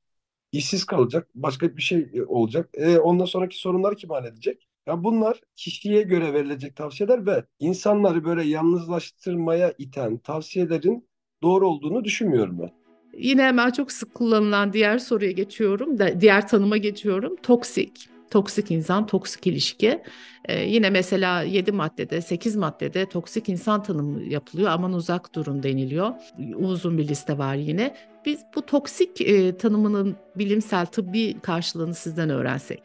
İşsiz 0.51 0.85
kalacak. 0.85 1.29
Başka 1.35 1.77
bir 1.77 1.81
şey 1.81 2.11
e, 2.13 2.23
olacak. 2.25 2.69
E, 2.73 2.99
ondan 2.99 3.25
sonraki 3.25 3.57
sorunları 3.59 3.95
kim 3.95 4.09
halledecek? 4.09 4.67
Ya 4.87 5.03
bunlar 5.03 5.41
kişiye 5.55 6.01
göre 6.03 6.33
verilecek 6.33 6.75
tavsiyeler 6.75 7.25
ve 7.25 7.45
insanları 7.59 8.23
böyle 8.25 8.43
yalnızlaştırmaya 8.43 9.73
iten 9.77 10.17
tavsiyelerin 10.17 11.09
doğru 11.41 11.67
olduğunu 11.67 12.03
düşünmüyorum 12.03 12.59
ben. 12.59 12.69
Yine 13.17 13.43
hemen 13.43 13.71
çok 13.71 13.91
sık 13.91 14.15
kullanılan 14.15 14.73
diğer 14.73 14.97
soruya 14.97 15.31
geçiyorum, 15.31 15.99
da 15.99 16.21
diğer 16.21 16.47
tanıma 16.47 16.77
geçiyorum. 16.77 17.35
Toksik. 17.43 18.09
Toksik 18.31 18.71
insan, 18.71 19.05
toksik 19.05 19.47
ilişki. 19.47 20.03
Ee, 20.45 20.63
yine 20.63 20.89
mesela 20.89 21.41
7 21.41 21.71
maddede, 21.71 22.21
8 22.21 22.55
maddede 22.55 23.09
toksik 23.09 23.49
insan 23.49 23.83
tanımı 23.83 24.23
yapılıyor. 24.23 24.69
Aman 24.69 24.93
uzak 24.93 25.35
durun 25.35 25.63
deniliyor. 25.63 26.13
Uzun 26.55 26.97
bir 26.97 27.07
liste 27.07 27.37
var 27.37 27.55
yine. 27.55 27.95
Biz 28.25 28.41
bu 28.55 28.65
toksik 28.65 29.21
e, 29.21 29.57
tanımının 29.57 30.15
bilimsel, 30.35 30.85
tıbbi 30.85 31.39
karşılığını 31.39 31.93
sizden 31.93 32.29
öğrensek. 32.29 32.81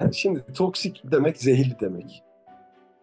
Şimdi 0.12 0.44
toksik 0.54 1.02
demek 1.04 1.36
zehirli 1.36 1.76
demek. 1.80 2.22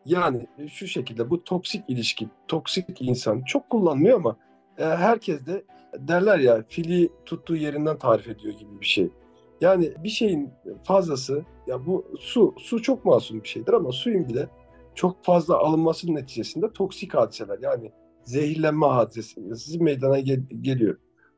Yani 0.06 0.48
şu 0.68 0.88
şekilde 0.88 1.30
bu 1.30 1.44
toksik 1.44 1.84
ilişki, 1.88 2.28
toksik 2.48 3.02
insan 3.02 3.42
çok 3.42 3.70
kullanmıyor 3.70 4.18
ama 4.18 4.36
herkes 4.80 5.46
de 5.46 5.64
derler 5.98 6.40
ya 6.40 6.64
fili 6.70 7.10
tuttuğu 7.26 7.56
yerinden 7.56 7.98
tarif 7.98 8.28
ediyor 8.28 8.54
gibi 8.54 8.82
bir 8.82 8.86
şey. 8.86 9.10
Yani 9.62 9.94
bir 10.04 10.10
şeyin 10.10 10.50
fazlası 10.84 11.46
ya 11.68 11.86
bu 11.86 12.06
su 12.20 12.56
su 12.58 12.82
çok 12.82 13.06
masum 13.06 13.44
bir 13.44 13.48
şeydir 13.48 13.74
ama 13.74 13.92
suyun 13.92 14.30
bile 14.30 14.48
çok 14.96 15.24
fazla 15.26 15.58
alınmasının 15.58 16.16
neticesinde 16.16 16.74
toksik 16.74 17.14
hadiseler 17.14 17.60
yani 17.62 17.92
zehirlenme 18.24 18.86
hadisesi 18.86 19.80
meydana 19.80 20.20
gel- 20.20 20.46
geliyor. 20.62 20.98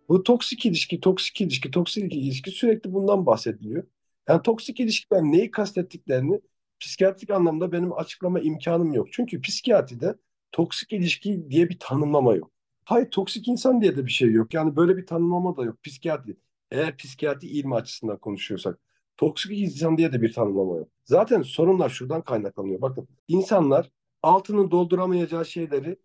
Bu 0.10 0.24
toksik 0.24 0.66
ilişki, 0.66 1.00
toksik 1.00 1.42
ilişki, 1.42 1.72
toksik 1.72 2.14
ilişki 2.14 2.52
sürekli 2.52 2.94
bundan 2.94 3.26
bahsediliyor. 3.26 3.84
Yani 4.30 4.42
toksik 4.42 4.80
ilişkiden 4.80 5.32
neyi 5.32 5.52
kastettiklerini 5.52 6.42
psikiyatrik 6.80 7.30
anlamda 7.30 7.72
benim 7.72 7.94
açıklama 7.94 8.40
imkanım 8.40 8.94
yok. 8.94 9.08
Çünkü 9.12 9.42
psikiyatride 9.42 10.16
toksik 10.52 10.94
ilişki 10.94 11.50
diye 11.50 11.70
bir 11.70 11.80
tanımlama 11.80 12.36
yok. 12.36 12.52
Hayır 12.92 13.12
toksik 13.12 13.48
insan 13.48 13.82
diye 13.82 13.98
de 13.98 14.06
bir 14.06 14.12
şey 14.12 14.32
yok. 14.32 14.54
Yani 14.54 14.76
böyle 14.76 14.98
bir 14.98 15.06
tanımlama 15.06 15.58
da 15.58 15.64
yok. 15.64 15.84
Psikiyatri. 15.84 16.38
Eğer 16.72 16.98
psikiyatri 16.98 17.48
ilmi 17.48 17.76
açısından 17.76 18.18
konuşuyorsak. 18.18 18.80
Toksik 19.18 19.60
insan 19.60 19.98
diye 19.98 20.14
de 20.14 20.22
bir 20.22 20.34
tanımlama 20.34 20.78
yok. 20.78 20.90
Zaten 21.06 21.42
sorunlar 21.42 21.90
şuradan 21.90 22.22
kaynaklanıyor. 22.22 22.82
Bakın 22.82 23.08
insanlar 23.28 23.92
altının 24.24 24.72
dolduramayacağı 24.72 25.46
şeyleri 25.46 25.98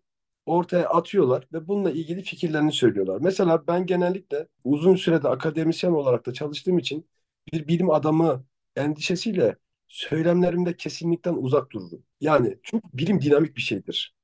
ortaya 0.45 0.89
atıyorlar 0.89 1.47
ve 1.53 1.67
bununla 1.67 1.91
ilgili 1.91 2.21
fikirlerini 2.21 2.71
söylüyorlar. 2.71 3.21
Mesela 3.21 3.67
ben 3.67 3.85
genellikle 3.85 4.47
uzun 4.63 4.95
sürede 4.95 5.29
akademisyen 5.29 5.91
olarak 5.91 6.25
da 6.25 6.33
çalıştığım 6.33 6.77
için 6.77 7.09
bir 7.53 7.67
bilim 7.67 7.89
adamı 7.89 8.45
endişesiyle 8.75 9.57
söylemlerimde 9.87 10.77
kesinlikten 10.77 11.33
uzak 11.33 11.71
dururum. 11.71 12.03
Yani 12.21 12.57
çünkü 12.63 12.87
bilim 12.93 13.21
dinamik 13.21 13.55
bir 13.57 13.61
şeydir. 13.61 14.16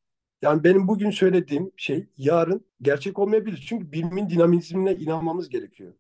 Yani 0.44 0.64
benim 0.64 0.88
bugün 0.88 1.12
söylediğim 1.12 1.72
şey 1.78 2.08
yarın 2.18 2.66
gerçek 2.82 3.20
olmayabilir. 3.20 3.66
Çünkü 3.70 3.92
bilimin 3.92 4.30
dinamizmine 4.30 4.96
inanmamız 4.96 5.50
gerekiyor. 5.50 5.94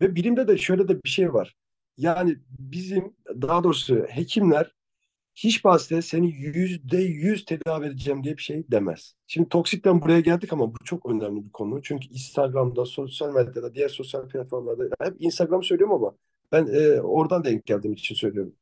Ve 0.00 0.14
bilimde 0.14 0.48
de 0.48 0.58
şöyle 0.58 0.88
de 0.88 1.02
bir 1.02 1.08
şey 1.08 1.34
var. 1.34 1.56
Yani 1.96 2.36
bizim 2.58 3.16
daha 3.28 3.64
doğrusu 3.64 3.96
hekimler 4.08 4.74
hiç 5.34 5.64
bahse 5.64 6.02
seni 6.02 6.30
yüzde 6.30 6.98
yüz 6.98 7.44
tedavi 7.44 7.86
edeceğim 7.86 8.24
diye 8.24 8.36
bir 8.36 8.42
şey 8.42 8.64
demez. 8.70 9.14
Şimdi 9.26 9.48
toksikten 9.48 10.02
buraya 10.02 10.20
geldik 10.20 10.52
ama 10.52 10.74
bu 10.74 10.78
çok 10.84 11.06
önemli 11.10 11.44
bir 11.44 11.52
konu. 11.52 11.82
Çünkü 11.82 12.08
Instagram'da, 12.08 12.84
sosyal 12.84 13.34
medyada, 13.34 13.74
diğer 13.74 13.88
sosyal 13.88 14.28
platformlarda 14.28 14.84
hep 15.00 15.14
Instagram 15.18 15.62
söylüyorum 15.62 15.94
ama 15.94 16.16
ben 16.52 16.66
e, 16.66 17.00
oradan 17.00 17.44
denk 17.44 17.66
geldiğim 17.66 17.94
için 17.94 18.14
söylüyorum. 18.14 18.54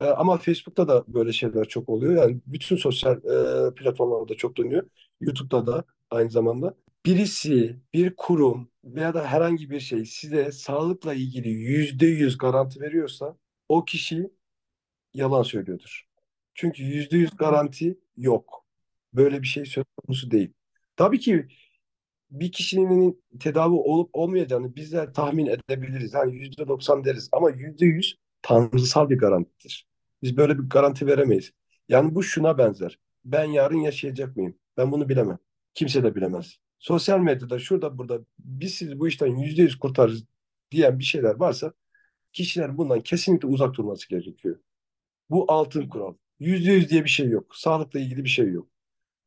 E, 0.00 0.04
ama 0.06 0.36
Facebook'ta 0.38 0.88
da 0.88 1.04
böyle 1.08 1.32
şeyler 1.32 1.64
çok 1.64 1.88
oluyor. 1.88 2.14
Yani 2.22 2.40
bütün 2.46 2.76
sosyal 2.76 3.16
e, 3.16 3.74
platformlarda 3.74 4.34
çok 4.34 4.56
dönüyor. 4.56 4.82
YouTube'da 5.20 5.66
da 5.66 5.84
aynı 6.10 6.30
zamanda. 6.30 6.74
Birisi, 7.06 7.76
bir 7.94 8.16
kurum 8.16 8.70
veya 8.84 9.14
da 9.14 9.26
herhangi 9.26 9.70
bir 9.70 9.80
şey 9.80 10.04
size 10.04 10.52
sağlıkla 10.52 11.14
ilgili 11.14 11.48
yüzde 11.48 12.06
yüz 12.06 12.38
garanti 12.38 12.80
veriyorsa 12.80 13.36
o 13.68 13.84
kişi 13.84 14.30
yalan 15.14 15.42
söylüyordur. 15.42 16.06
Çünkü 16.54 16.82
yüzde 16.82 17.16
yüz 17.16 17.36
garanti 17.36 17.98
yok. 18.16 18.66
Böyle 19.14 19.42
bir 19.42 19.46
şey 19.46 19.66
söz 19.66 19.84
konusu 19.96 20.30
değil. 20.30 20.52
Tabii 20.96 21.20
ki 21.20 21.48
bir 22.30 22.52
kişinin 22.52 23.22
tedavi 23.40 23.74
olup 23.74 24.10
olmayacağını 24.12 24.76
bizler 24.76 25.14
tahmin 25.14 25.46
edebiliriz. 25.46 26.14
Yani 26.14 26.36
yüzde 26.36 26.68
doksan 26.68 27.04
deriz 27.04 27.28
ama 27.32 27.50
yüzde 27.50 27.86
yüz 27.86 28.16
tanrısal 28.42 29.10
bir 29.10 29.18
garantidir. 29.18 29.88
Biz 30.22 30.36
böyle 30.36 30.58
bir 30.58 30.62
garanti 30.68 31.06
veremeyiz. 31.06 31.50
Yani 31.88 32.14
bu 32.14 32.22
şuna 32.22 32.58
benzer. 32.58 32.98
Ben 33.24 33.44
yarın 33.44 33.76
yaşayacak 33.78 34.36
mıyım? 34.36 34.58
Ben 34.76 34.92
bunu 34.92 35.08
bilemem. 35.08 35.38
Kimse 35.74 36.02
de 36.04 36.14
bilemez. 36.14 36.58
Sosyal 36.78 37.18
medyada 37.20 37.58
şurada 37.58 37.98
burada 37.98 38.20
biz 38.38 38.74
sizi 38.74 39.00
bu 39.00 39.08
işten 39.08 39.26
yüzde 39.36 39.62
yüz 39.62 39.78
kurtarırız 39.78 40.24
diyen 40.70 40.98
bir 40.98 41.04
şeyler 41.04 41.34
varsa 41.34 41.72
kişiler 42.32 42.78
bundan 42.78 43.00
kesinlikle 43.00 43.48
uzak 43.48 43.74
durması 43.74 44.08
gerekiyor. 44.08 44.56
Bu 45.30 45.52
altın 45.52 45.88
kural. 45.88 46.14
Yüzde 46.40 46.72
yüz 46.72 46.90
diye 46.90 47.04
bir 47.04 47.08
şey 47.10 47.28
yok. 47.28 47.56
Sağlıkla 47.56 48.00
ilgili 48.00 48.24
bir 48.24 48.28
şey 48.28 48.48
yok. 48.52 48.68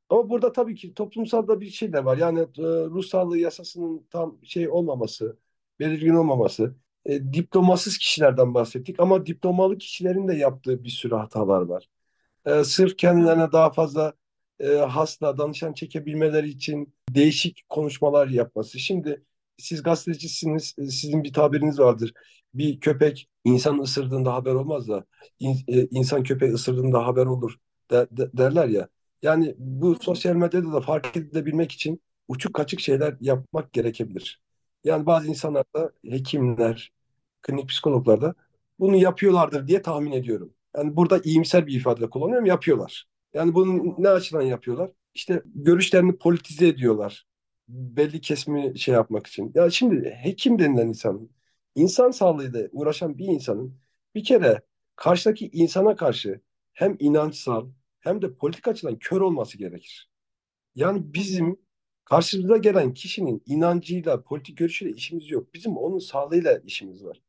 Ama 0.09 0.29
burada 0.29 0.51
tabii 0.51 0.75
ki 0.75 0.93
toplumsal 0.93 1.47
da 1.47 1.61
bir 1.61 1.69
şey 1.69 1.93
de 1.93 2.05
var. 2.05 2.17
Yani 2.17 2.39
e, 2.39 2.45
ruh 2.63 3.03
sağlığı 3.05 3.37
yasasının 3.37 4.07
tam 4.09 4.39
şey 4.43 4.69
olmaması, 4.69 5.37
belirgin 5.79 6.13
olmaması. 6.15 6.75
E, 7.05 7.33
diplomasız 7.33 7.97
kişilerden 7.97 8.53
bahsettik 8.53 8.99
ama 8.99 9.25
diplomalı 9.25 9.77
kişilerin 9.77 10.27
de 10.27 10.35
yaptığı 10.35 10.83
bir 10.83 10.89
sürü 10.89 11.15
hatalar 11.15 11.61
var. 11.61 11.89
E, 12.45 12.63
sırf 12.63 12.97
kendilerine 12.97 13.51
daha 13.51 13.71
fazla 13.71 14.13
e, 14.59 14.67
hasta, 14.67 15.37
danışan 15.37 15.73
çekebilmeleri 15.73 16.49
için 16.49 16.93
değişik 17.09 17.69
konuşmalar 17.69 18.27
yapması. 18.27 18.79
Şimdi 18.79 19.23
siz 19.57 19.83
gazetecisiniz, 19.83 20.75
e, 20.77 20.87
sizin 20.87 21.23
bir 21.23 21.33
tabiriniz 21.33 21.79
vardır. 21.79 22.13
Bir 22.53 22.79
köpek 22.79 23.29
insan 23.43 23.79
ısırdığında 23.79 24.33
haber 24.33 24.53
olmaz 24.53 24.87
da 24.87 25.05
in, 25.39 25.57
e, 25.67 25.87
insan 25.91 26.23
köpeği 26.23 26.53
ısırdığında 26.53 27.07
haber 27.07 27.25
olur 27.25 27.55
de, 27.91 28.07
de, 28.11 28.37
derler 28.37 28.67
ya. 28.67 28.87
Yani 29.21 29.55
bu 29.57 29.95
sosyal 29.95 30.35
medyada 30.35 30.73
da 30.73 30.81
fark 30.81 31.17
edilebilmek 31.17 31.71
için 31.71 32.01
uçuk 32.27 32.53
kaçık 32.53 32.79
şeyler 32.79 33.17
yapmak 33.21 33.73
gerekebilir. 33.73 34.42
Yani 34.83 35.05
bazı 35.05 35.27
insanlar 35.27 35.65
da 35.75 35.91
hekimler, 36.09 36.91
klinik 37.41 37.69
psikologlar 37.69 38.21
da 38.21 38.35
bunu 38.79 38.95
yapıyorlardır 38.95 39.67
diye 39.67 39.81
tahmin 39.81 40.11
ediyorum. 40.11 40.53
Yani 40.77 40.95
burada 40.95 41.19
iyimser 41.23 41.67
bir 41.67 41.75
ifade 41.75 42.09
kullanıyorum, 42.09 42.45
yapıyorlar. 42.45 43.05
Yani 43.33 43.53
bunu 43.55 43.95
ne 43.97 44.09
açıdan 44.09 44.41
yapıyorlar? 44.41 44.91
İşte 45.13 45.41
görüşlerini 45.45 46.17
politize 46.17 46.67
ediyorlar. 46.67 47.25
Belli 47.67 48.21
kesimi 48.21 48.79
şey 48.79 48.93
yapmak 48.93 49.27
için. 49.27 49.51
Ya 49.55 49.69
şimdi 49.69 50.09
hekim 50.09 50.59
denilen 50.59 50.87
insan, 50.87 51.29
insan 51.75 52.11
sağlığıyla 52.11 52.67
uğraşan 52.71 53.17
bir 53.17 53.25
insanın 53.25 53.77
bir 54.15 54.23
kere 54.23 54.61
karşıdaki 54.95 55.49
insana 55.53 55.95
karşı 55.95 56.41
hem 56.73 56.95
inançsal 56.99 57.69
hem 57.99 58.21
de 58.21 58.33
politik 58.35 58.67
açıdan 58.67 58.99
kör 58.99 59.21
olması 59.21 59.57
gerekir. 59.57 60.09
Yani 60.75 61.13
bizim 61.13 61.59
karşımıza 62.05 62.57
gelen 62.57 62.93
kişinin 62.93 63.43
inancıyla, 63.45 64.23
politik 64.23 64.57
görüşüyle 64.57 64.93
işimiz 64.95 65.31
yok. 65.31 65.53
Bizim 65.53 65.77
onun 65.77 65.99
sağlığıyla 65.99 66.57
işimiz 66.65 67.03
var. 67.05 67.21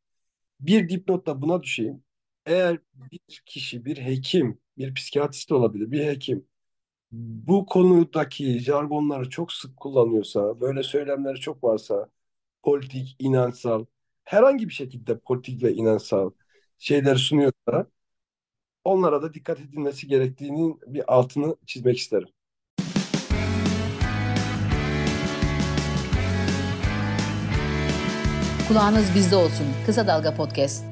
Bir 0.60 0.88
dipnotla 0.88 1.42
buna 1.42 1.62
düşeyim. 1.62 2.04
Eğer 2.46 2.78
bir 2.94 3.42
kişi, 3.46 3.84
bir 3.84 3.96
hekim, 3.98 4.60
bir 4.78 4.94
psikiyatrist 4.94 5.52
olabilir, 5.52 5.90
bir 5.90 6.04
hekim 6.06 6.46
bu 7.12 7.66
konudaki 7.66 8.60
jargonları 8.60 9.30
çok 9.30 9.52
sık 9.52 9.76
kullanıyorsa, 9.76 10.60
böyle 10.60 10.82
söylemleri 10.82 11.40
çok 11.40 11.64
varsa, 11.64 12.10
politik, 12.62 13.16
inançsal, 13.18 13.86
herhangi 14.24 14.68
bir 14.68 14.74
şekilde 14.74 15.18
politik 15.18 15.62
ve 15.62 15.72
inançsal 15.74 16.30
şeyler 16.78 17.16
sunuyorsa, 17.16 17.86
onlara 18.84 19.22
da 19.22 19.34
dikkat 19.34 19.60
edilmesi 19.60 20.06
gerektiğinin 20.08 20.80
bir 20.86 21.14
altını 21.14 21.56
çizmek 21.66 21.98
isterim. 21.98 22.28
Kulağınız 28.68 29.14
bizde 29.14 29.36
olsun. 29.36 29.66
Kısa 29.86 30.06
Dalga 30.06 30.34
Podcast. 30.34 30.84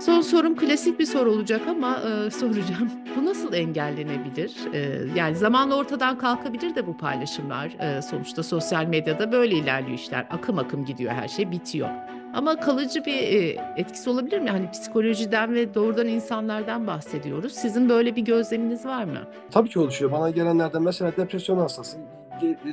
Son 0.00 0.20
sorum 0.20 0.56
klasik 0.56 0.98
bir 0.98 1.06
soru 1.06 1.30
olacak 1.30 1.60
ama 1.68 1.96
e, 1.96 2.30
soracağım. 2.30 2.90
Bu 3.16 3.24
nasıl 3.26 3.52
engellenebilir? 3.52 4.52
E, 4.74 5.00
yani 5.14 5.36
zamanla 5.36 5.74
ortadan 5.76 6.18
kalkabilir 6.18 6.74
de 6.74 6.86
bu 6.86 6.96
paylaşımlar. 6.96 7.66
E, 7.80 8.02
sonuçta 8.02 8.42
sosyal 8.42 8.84
medyada 8.84 9.32
böyle 9.32 9.54
ilerliyor 9.54 9.98
işler. 9.98 10.26
Akım 10.30 10.58
akım 10.58 10.84
gidiyor 10.84 11.12
her 11.12 11.28
şey 11.28 11.50
bitiyor. 11.50 11.88
Ama 12.34 12.60
kalıcı 12.60 13.04
bir 13.04 13.16
e, 13.16 13.56
etkisi 13.76 14.10
olabilir 14.10 14.38
mi? 14.40 14.50
Hani 14.50 14.70
psikolojiden 14.70 15.54
ve 15.54 15.74
doğrudan 15.74 16.06
insanlardan 16.06 16.86
bahsediyoruz. 16.86 17.52
Sizin 17.52 17.88
böyle 17.88 18.16
bir 18.16 18.22
gözleminiz 18.22 18.86
var 18.86 19.04
mı? 19.04 19.20
Tabii 19.50 19.68
ki 19.68 19.78
oluşuyor. 19.78 20.12
Bana 20.12 20.30
gelenlerden 20.30 20.82
mesela 20.82 21.12
depresyon 21.16 21.58
hastası 21.58 21.98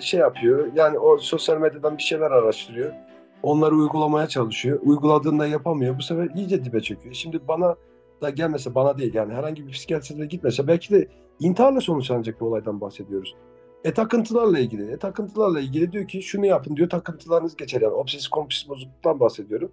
şey 0.01 0.19
yapıyor. 0.19 0.71
Yani 0.75 0.99
o 0.99 1.17
sosyal 1.17 1.57
medyadan 1.57 1.97
bir 1.97 2.03
şeyler 2.03 2.31
araştırıyor. 2.31 2.93
Onları 3.43 3.75
uygulamaya 3.75 4.27
çalışıyor. 4.27 4.79
Uyguladığında 4.83 5.47
yapamıyor. 5.47 5.97
Bu 5.97 6.01
sefer 6.01 6.29
iyice 6.35 6.65
dibe 6.65 6.81
çöküyor. 6.81 7.15
Şimdi 7.15 7.47
bana 7.47 7.75
da 8.21 8.29
gelmese 8.29 8.75
bana 8.75 8.97
değil 8.97 9.13
yani 9.13 9.33
herhangi 9.33 9.67
bir 9.67 9.71
psikiyatriste 9.71 10.25
gitmese 10.25 10.67
belki 10.67 10.93
de 10.93 11.07
intiharla 11.39 11.81
sonuçlanacak 11.81 12.41
bir 12.41 12.45
olaydan 12.45 12.81
bahsediyoruz. 12.81 13.35
E 13.83 13.93
takıntılarla 13.93 14.59
ilgili. 14.59 14.91
E 14.91 14.97
takıntılarla 14.97 15.59
ilgili 15.59 15.91
diyor 15.91 16.07
ki 16.07 16.21
şunu 16.21 16.45
yapın 16.45 16.75
diyor 16.75 16.89
takıntılarınız 16.89 17.55
geçer 17.55 17.81
yani 17.81 17.93
obsesif 17.93 18.29
kompulsif 18.29 18.69
bozukluktan 18.69 19.19
bahsediyorum. 19.19 19.71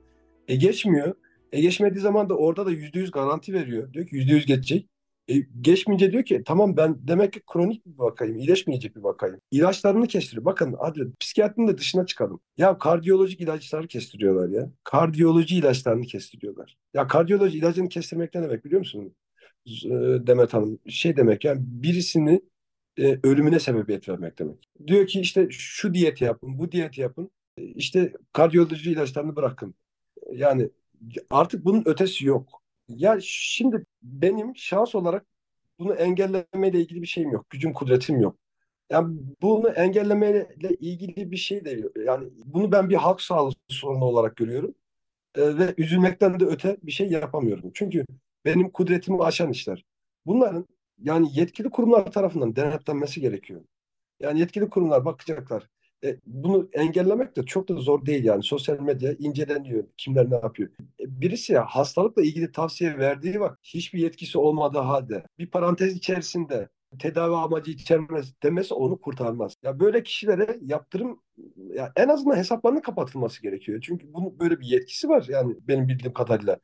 E 0.49 0.57
geçmiyor. 0.57 1.15
E 1.53 1.61
geçmediği 1.61 2.01
zaman 2.01 2.29
da 2.29 2.35
orada 2.35 2.67
da 2.67 2.71
yüzde 2.71 2.99
yüz 2.99 3.11
garanti 3.11 3.53
veriyor. 3.53 3.93
Diyor 3.93 4.07
ki 4.07 4.17
yüzde 4.17 4.33
yüz 4.33 4.47
geçecek. 4.47 4.89
E, 5.29 5.35
geçmeyince 5.61 6.12
diyor 6.12 6.25
ki 6.25 6.43
tamam 6.47 6.77
ben 6.77 6.97
demek 7.09 7.33
ki 7.33 7.41
kronik 7.47 7.87
bir 7.87 7.99
vakayım, 7.99 8.37
iyileşmeyecek 8.37 8.97
bir 8.97 9.01
vakayım. 9.01 9.41
İlaçlarını 9.51 10.07
kestiriyor. 10.07 10.45
Bakın 10.45 10.77
hadi 10.81 11.12
psikiyatrinin 11.21 11.69
de 11.69 11.79
dışına 11.79 12.07
çıkalım. 12.07 12.41
Ya 12.59 12.79
kardiyolojik 12.79 13.41
ilaçları 13.41 13.89
kestiriyorlar 13.89 14.49
ya. 14.49 14.71
Kardiyoloji 14.85 15.57
ilaçlarını 15.57 16.07
kestiriyorlar. 16.07 16.77
Ya 16.95 17.07
kardiyoloji 17.07 17.59
ilacını 17.59 17.89
kestirmek 17.89 18.35
ne 18.35 18.43
demek 18.43 18.65
biliyor 18.65 18.79
musun? 18.79 19.15
E, 19.67 19.91
Demet 20.27 20.55
Hanım 20.55 20.79
şey 20.89 21.17
demek 21.17 21.45
yani 21.45 21.61
birisini 21.62 22.41
e, 22.99 23.19
ölümüne 23.23 23.61
sebebiyet 23.61 24.09
vermek 24.09 24.39
demek. 24.39 24.69
Diyor 24.87 25.07
ki 25.07 25.21
işte 25.21 25.49
şu 25.51 25.95
diyeti 25.95 26.25
yapın, 26.25 26.59
bu 26.59 26.73
diyeti 26.73 27.01
yapın. 27.01 27.31
E, 27.59 27.62
işte 27.65 28.12
kardiyoloji 28.33 28.91
ilaçlarını 28.93 29.37
bırakın. 29.37 29.75
Yani 30.33 30.71
artık 31.31 31.65
bunun 31.65 31.83
ötesi 31.87 32.27
yok. 32.27 32.62
Ya 32.88 33.18
şimdi 33.22 33.87
benim 34.03 34.57
şans 34.57 34.94
olarak 34.94 35.27
bunu 35.79 35.94
engellemeyle 35.94 36.81
ilgili 36.81 37.03
bir 37.03 37.07
şeyim 37.07 37.31
yok. 37.33 37.51
Gücüm, 37.51 37.72
kudretim 37.72 38.20
yok. 38.20 38.37
Yani 38.90 39.18
bunu 39.42 39.68
engellemeyle 39.68 40.49
ilgili 40.81 41.31
bir 41.31 41.37
şey 41.37 41.64
de 41.64 41.70
yok. 41.70 41.92
Yani 42.07 42.29
bunu 42.44 42.72
ben 42.72 42.90
bir 42.90 42.96
halk 42.96 43.20
sağlığı 43.20 43.55
sorunu 43.68 44.05
olarak 44.05 44.37
görüyorum. 44.37 44.75
Ee, 45.37 45.59
ve 45.59 45.75
üzülmekten 45.79 46.40
de 46.40 46.44
öte 46.44 46.77
bir 46.83 46.92
şey 46.92 47.09
yapamıyorum. 47.11 47.70
Çünkü 47.75 48.07
benim 48.44 48.70
kudretimi 48.70 49.25
aşan 49.25 49.51
işler. 49.51 49.85
Bunların 50.27 50.66
yani 50.99 51.29
yetkili 51.40 51.70
kurumlar 51.70 52.12
tarafından 52.12 52.57
denetlenmesi 52.57 53.20
gerekiyor. 53.20 53.62
Yani 54.20 54.40
yetkili 54.40 54.70
kurumlar 54.70 55.05
bakacaklar. 55.05 55.68
E, 56.07 56.16
bunu 56.27 56.69
engellemek 56.73 57.37
de 57.37 57.42
çok 57.47 57.69
da 57.69 57.75
zor 57.75 58.07
değil 58.07 58.25
yani. 58.25 58.42
Sosyal 58.42 58.81
medya 58.81 59.12
inceleniyor. 59.12 59.85
Kimler 59.97 60.31
ne 60.31 60.35
yapıyor. 60.35 60.71
E, 61.01 61.21
birisi 61.21 61.53
ya 61.53 61.64
hastalıkla 61.64 62.23
ilgili 62.23 62.53
tavsiye 62.53 62.99
verdiği 62.99 63.40
vakit 63.40 63.59
hiçbir 63.64 63.99
yetkisi 63.99 64.38
olmadığı 64.38 64.79
halde 64.79 65.25
bir 65.38 65.51
parantez 65.51 65.97
içerisinde 65.97 66.69
tedavi 66.99 67.35
amacı 67.35 67.71
içermez 67.71 68.35
demesi 68.42 68.75
onu 68.75 69.01
kurtarmaz. 69.01 69.57
Ya 69.62 69.81
böyle 69.81 70.03
kişilere 70.03 70.59
yaptırım 70.62 71.21
ya 71.75 71.92
en 71.97 72.09
azından 72.09 72.37
hesaplarının 72.37 72.81
kapatılması 72.81 73.42
gerekiyor. 73.42 73.81
Çünkü 73.83 74.12
bunun 74.14 74.38
böyle 74.40 74.61
bir 74.61 74.66
yetkisi 74.66 75.09
var 75.09 75.27
yani 75.29 75.57
benim 75.69 75.88
bildiğim 75.88 76.12
kadarıyla. 76.12 76.59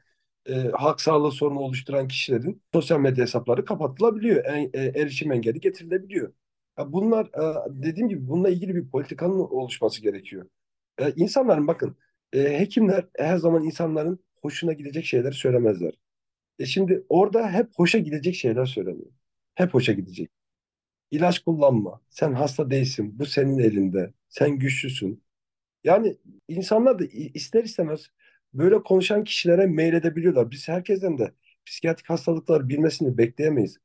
E, 0.47 0.55
halk 0.55 1.01
sağlığı 1.01 1.33
sorunu 1.33 1.59
oluşturan 1.59 2.09
kişilerin 2.09 2.63
sosyal 2.73 3.01
medya 3.01 3.23
hesapları 3.25 3.65
kapatılabiliyor. 3.65 4.45
En, 4.45 4.71
e, 4.75 5.01
erişim 5.01 5.33
engeli 5.33 5.61
getirilebiliyor. 5.61 6.33
Bunlar 6.79 7.27
e, 7.27 7.73
dediğim 7.83 8.09
gibi 8.09 8.29
bununla 8.29 8.49
ilgili 8.51 8.75
bir 8.75 8.89
politikanın 8.89 9.39
oluşması 9.39 10.03
gerekiyor. 10.03 10.49
E, 10.99 11.13
insanların 11.17 11.69
bakın 11.69 11.97
e, 12.33 12.59
hekimler 12.61 13.07
her 13.17 13.37
zaman 13.37 13.65
insanların 13.65 14.19
hoşuna 14.43 14.73
gidecek 14.73 15.05
şeyleri 15.05 15.35
söylemezler. 15.35 15.95
E 16.59 16.67
şimdi 16.67 17.07
orada 17.09 17.51
hep 17.53 17.69
hoşa 17.77 17.99
gidecek 17.99 18.35
şeyler 18.35 18.67
söyleniyor. 18.67 19.13
Hep 19.55 19.75
hoşa 19.75 19.93
gidecek. 19.93 20.31
İlaç 21.11 21.39
kullanma. 21.39 22.01
Sen 22.11 22.33
hasta 22.33 22.71
değilsin. 22.71 23.19
Bu 23.19 23.27
senin 23.27 23.59
elinde. 23.59 24.15
Sen 24.29 24.59
güçlüsün. 24.59 25.25
Yani 25.85 26.17
insanlar 26.49 26.99
da 26.99 27.05
ister 27.35 27.65
istemez 27.65 28.11
böyle 28.55 28.83
konuşan 28.83 29.25
kişilere 29.25 29.67
meyledebiliyorlar. 29.67 30.51
Biz 30.51 30.69
herkesten 30.69 31.19
de 31.19 31.33
psikiyatrik 31.67 32.11
hastalıklar 32.11 32.69
bilmesini 32.69 33.19
bekleyemeyiz. 33.19 33.79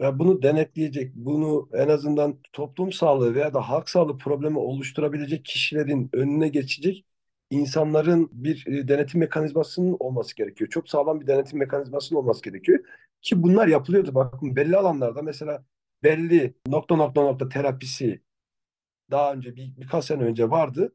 Ya 0.00 0.18
bunu 0.18 0.42
denetleyecek, 0.42 1.14
bunu 1.14 1.68
en 1.72 1.88
azından 1.88 2.38
toplum 2.52 2.92
sağlığı 2.92 3.34
veya 3.34 3.54
da 3.54 3.68
halk 3.68 3.88
sağlığı 3.88 4.18
problemi 4.18 4.58
oluşturabilecek 4.58 5.44
kişilerin 5.44 6.10
önüne 6.12 6.48
geçecek 6.48 7.04
insanların 7.50 8.28
bir 8.32 8.66
e, 8.66 8.88
denetim 8.88 9.20
mekanizmasının 9.20 9.96
olması 10.00 10.36
gerekiyor. 10.36 10.70
Çok 10.70 10.88
sağlam 10.90 11.20
bir 11.20 11.26
denetim 11.26 11.58
mekanizmasının 11.58 12.18
olması 12.18 12.42
gerekiyor. 12.42 12.78
Ki 13.22 13.42
bunlar 13.42 13.68
yapılıyordu. 13.68 14.14
Bakın 14.14 14.56
belli 14.56 14.76
alanlarda 14.76 15.22
mesela 15.22 15.64
belli 16.02 16.54
nokta 16.66 16.96
nokta 16.96 17.22
nokta 17.22 17.48
terapisi 17.48 18.20
daha 19.10 19.32
önce 19.34 19.56
bir, 19.56 19.76
birkaç 19.76 20.04
sene 20.04 20.22
önce 20.22 20.50
vardı. 20.50 20.94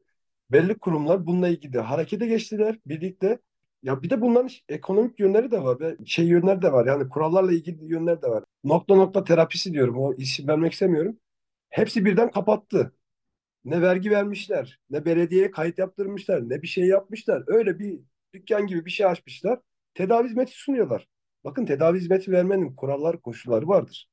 Belli 0.52 0.78
kurumlar 0.78 1.26
bununla 1.26 1.48
ilgili 1.48 1.78
harekete 1.78 2.26
geçtiler 2.26 2.78
birlikte. 2.86 3.38
Ya 3.82 4.02
bir 4.02 4.10
de 4.10 4.20
bunların 4.20 4.50
ekonomik 4.68 5.20
yönleri 5.20 5.50
de 5.50 5.62
var 5.62 5.80
ve 5.80 5.96
şey 6.06 6.26
yönleri 6.26 6.62
de 6.62 6.72
var. 6.72 6.86
Yani 6.86 7.08
kurallarla 7.08 7.52
ilgili 7.52 7.84
yönler 7.92 8.22
de 8.22 8.28
var. 8.30 8.44
Nokta 8.64 8.94
nokta 8.94 9.24
terapisi 9.24 9.72
diyorum. 9.72 9.98
O 9.98 10.14
isim 10.14 10.48
vermek 10.48 10.72
istemiyorum. 10.72 11.18
Hepsi 11.70 12.04
birden 12.04 12.30
kapattı. 12.30 12.92
Ne 13.64 13.82
vergi 13.82 14.10
vermişler, 14.10 14.80
ne 14.90 15.04
belediyeye 15.04 15.50
kayıt 15.50 15.78
yaptırmışlar, 15.78 16.48
ne 16.48 16.62
bir 16.62 16.66
şey 16.68 16.84
yapmışlar. 16.86 17.44
Öyle 17.46 17.78
bir 17.78 18.00
dükkan 18.34 18.66
gibi 18.66 18.86
bir 18.86 18.90
şey 18.90 19.06
açmışlar. 19.06 19.60
Tedavi 19.94 20.28
hizmeti 20.28 20.52
sunuyorlar. 20.52 21.08
Bakın 21.44 21.66
tedavi 21.66 21.98
hizmeti 21.98 22.32
vermenin 22.32 22.76
kuralları, 22.76 23.20
koşulları 23.20 23.68
vardır. 23.68 24.08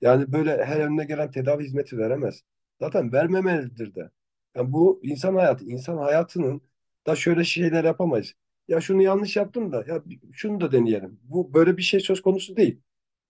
Yani 0.00 0.32
böyle 0.32 0.64
her 0.64 0.80
önüne 0.80 1.04
gelen 1.04 1.30
tedavi 1.30 1.64
hizmeti 1.64 1.98
veremez. 1.98 2.42
Zaten 2.80 3.12
vermemelidir 3.12 3.94
de. 3.94 4.10
Yani 4.56 4.72
bu 4.72 5.00
insan 5.02 5.34
hayatı, 5.34 5.64
insan 5.64 5.96
hayatının 5.98 6.62
da 7.06 7.16
şöyle 7.16 7.44
şeyler 7.44 7.84
yapamayız. 7.84 8.34
Ya 8.68 8.80
şunu 8.80 9.02
yanlış 9.02 9.36
yaptım 9.36 9.72
da 9.72 9.84
ya 9.88 10.02
şunu 10.32 10.60
da 10.60 10.72
deneyelim. 10.72 11.20
Bu 11.22 11.54
böyle 11.54 11.76
bir 11.76 11.82
şey 11.82 12.00
söz 12.00 12.22
konusu 12.22 12.56
değil. 12.56 12.80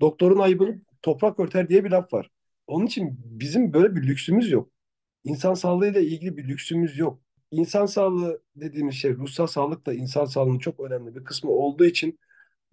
Doktorun 0.01 0.39
ayıbını 0.39 0.83
toprak 1.03 1.41
örter 1.41 1.69
diye 1.69 1.85
bir 1.85 1.91
laf 1.91 2.13
var. 2.13 2.31
Onun 2.67 2.87
için 2.87 3.21
bizim 3.25 3.73
böyle 3.73 3.97
bir 3.97 4.03
lüksümüz 4.09 4.51
yok. 4.51 4.71
İnsan 5.25 5.55
sağlığıyla 5.55 6.01
ilgili 6.01 6.37
bir 6.37 6.49
lüksümüz 6.49 6.99
yok. 6.99 7.21
İnsan 7.51 7.87
sağlığı 7.87 8.43
dediğimiz 8.57 8.95
şey 8.95 9.15
ruhsal 9.17 9.47
sağlık 9.47 9.87
da 9.87 9.95
insan 9.95 10.25
sağlığının 10.25 10.59
çok 10.59 10.81
önemli 10.81 11.17
bir 11.17 11.25
kısmı 11.25 11.51
olduğu 11.51 11.85
için 11.85 12.19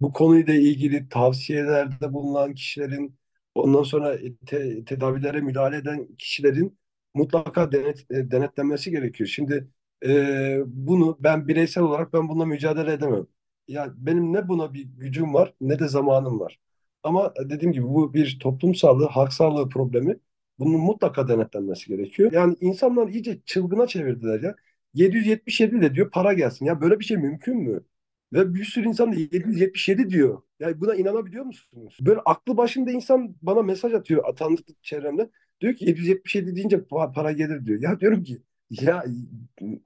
bu 0.00 0.12
konuyla 0.12 0.54
ilgili 0.54 1.08
tavsiyelerde 1.08 2.12
bulunan 2.12 2.54
kişilerin 2.54 3.18
ondan 3.54 3.82
sonra 3.82 4.18
te, 4.46 4.84
tedavilere 4.84 5.40
müdahale 5.40 5.76
eden 5.76 6.06
kişilerin 6.18 6.78
mutlaka 7.14 7.72
denet, 7.72 8.10
e, 8.10 8.30
denetlenmesi 8.30 8.90
gerekiyor. 8.90 9.28
Şimdi 9.28 9.68
e, 10.04 10.62
bunu 10.66 11.16
ben 11.20 11.48
bireysel 11.48 11.84
olarak 11.84 12.12
ben 12.12 12.28
bununla 12.28 12.44
mücadele 12.46 12.92
edemem. 12.92 13.26
Ya 13.68 13.92
benim 13.96 14.32
ne 14.32 14.48
buna 14.48 14.74
bir 14.74 14.84
gücüm 14.84 15.34
var 15.34 15.54
ne 15.60 15.78
de 15.78 15.88
zamanım 15.88 16.40
var. 16.40 16.58
Ama 17.02 17.34
dediğim 17.50 17.72
gibi 17.72 17.84
bu 17.84 18.14
bir 18.14 18.38
toplum 18.40 18.74
sağlığı, 18.74 19.06
halk 19.06 19.32
sağlığı 19.32 19.68
problemi. 19.68 20.16
Bunun 20.58 20.80
mutlaka 20.80 21.28
denetlenmesi 21.28 21.88
gerekiyor. 21.88 22.32
Yani 22.32 22.56
insanlar 22.60 23.08
iyice 23.08 23.40
çılgına 23.46 23.86
çevirdiler 23.86 24.42
ya. 24.42 24.54
777 24.94 25.80
de 25.82 25.94
diyor 25.94 26.10
para 26.10 26.32
gelsin. 26.32 26.66
Ya 26.66 26.80
böyle 26.80 27.00
bir 27.00 27.04
şey 27.04 27.16
mümkün 27.16 27.56
mü? 27.56 27.84
Ve 28.32 28.54
bir 28.54 28.64
sürü 28.64 28.88
insan 28.88 29.12
da 29.12 29.16
777 29.16 30.10
diyor. 30.10 30.42
Yani 30.60 30.80
buna 30.80 30.94
inanabiliyor 30.94 31.44
musunuz? 31.44 31.98
Böyle 32.00 32.20
aklı 32.20 32.56
başında 32.56 32.90
insan 32.90 33.36
bana 33.42 33.62
mesaj 33.62 33.94
atıyor 33.94 34.36
tanıdık 34.36 34.84
çevremde. 34.84 35.30
Diyor 35.60 35.74
ki 35.74 35.84
777 35.84 36.56
deyince 36.56 36.84
para 37.14 37.32
gelir 37.32 37.66
diyor. 37.66 37.82
Ya 37.82 38.00
diyorum 38.00 38.22
ki 38.24 38.42
ya 38.70 39.04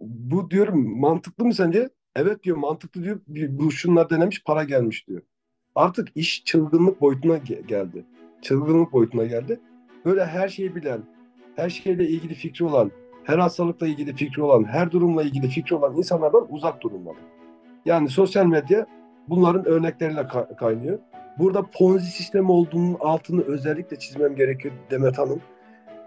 bu 0.01 0.51
diyorum 0.51 1.01
mantıklı 1.01 1.45
mı 1.45 1.55
sence? 1.55 1.89
Evet 2.17 2.43
diyor 2.43 2.57
mantıklı 2.57 3.05
diyor. 3.05 3.21
Bu 3.29 3.71
şunlar 3.71 4.11
denemiş 4.11 4.45
para 4.45 4.65
gelmiş 4.65 5.09
diyor. 5.09 5.23
Artık 5.75 6.09
iş 6.15 6.45
çılgınlık 6.45 7.01
boyutuna 7.01 7.37
geldi. 7.69 8.05
Çılgınlık 8.43 8.93
boyutuna 8.93 9.25
geldi. 9.25 9.61
Böyle 10.05 10.27
her 10.27 10.49
şeyi 10.49 10.75
bilen, 10.75 11.01
her 11.57 11.71
şeyle 11.71 12.09
ilgili 12.09 12.35
fikri 12.35 12.65
olan, 12.65 12.91
her 13.25 13.39
hastalıkla 13.39 13.87
ilgili 13.87 14.15
fikri 14.15 14.43
olan, 14.43 14.65
her 14.65 14.91
durumla 14.91 15.23
ilgili 15.23 15.49
fikri 15.49 15.77
olan 15.77 15.97
insanlardan 15.97 16.47
uzak 16.51 16.83
durulmalı. 16.83 17.19
Yani 17.85 18.09
sosyal 18.09 18.47
medya 18.47 18.87
bunların 19.29 19.65
örnekleriyle 19.65 20.27
kaynıyor. 20.59 20.99
Burada 21.39 21.67
ponzi 21.79 22.07
sistemi 22.07 22.51
olduğunun 22.51 22.97
altını 23.01 23.43
özellikle 23.43 23.99
çizmem 23.99 24.37
gerekiyor 24.37 24.75
Demet 24.91 25.19
Hanım. 25.19 25.41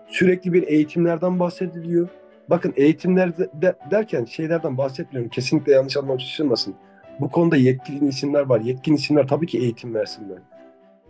Sürekli 0.08 0.54
bir 0.54 0.68
eğitimlerden 0.68 1.40
bahsediliyor. 1.40 2.10
Bakın 2.50 2.74
eğitimler 2.76 3.38
de, 3.38 3.76
derken 3.92 4.26
şeylerden 4.26 4.78
bahsetmiyorum. 4.78 5.30
Kesinlikle 5.30 5.72
yanlış 5.72 5.98
anlaşılmasın. 5.98 6.76
Bu 7.20 7.30
konuda 7.30 7.58
yetkili 7.58 8.08
isimler 8.08 8.42
var. 8.42 8.60
Yetkin 8.62 8.94
isimler 8.94 9.28
tabii 9.28 9.48
ki 9.48 9.58
eğitim 9.60 9.96
versinler. 9.96 10.38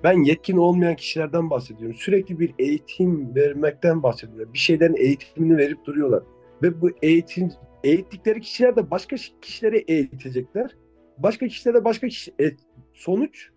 Ben 0.04 0.24
yetkin 0.24 0.58
olmayan 0.58 0.96
kişilerden 0.96 1.50
bahsediyorum. 1.50 1.96
Sürekli 1.96 2.40
bir 2.40 2.54
eğitim 2.60 3.36
vermekten 3.36 4.04
bahsediyorlar. 4.04 4.54
Bir 4.54 4.58
şeylerin 4.58 4.96
eğitimini 4.96 5.58
verip 5.58 5.86
duruyorlar. 5.86 6.24
Ve 6.62 6.82
bu 6.82 6.90
eğitim 7.02 7.52
eğittikleri 7.84 8.42
kişiler 8.42 8.76
de 8.76 8.92
başka 8.92 9.16
kişileri 9.42 9.78
eğitecekler. 9.78 10.76
Başka 11.18 11.48
kişilere 11.48 11.84
başka 11.84 12.08
kişi 12.08 12.32
e, 12.42 12.52
sonuç 12.94 13.50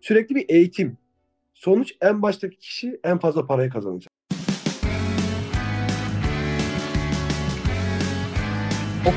sürekli 0.00 0.34
bir 0.34 0.44
eğitim. 0.48 0.98
Sonuç 1.54 1.92
en 2.00 2.22
baştaki 2.22 2.58
kişi 2.58 3.00
en 3.04 3.18
fazla 3.18 3.46
parayı 3.46 3.70
kazanacak. 3.70 4.11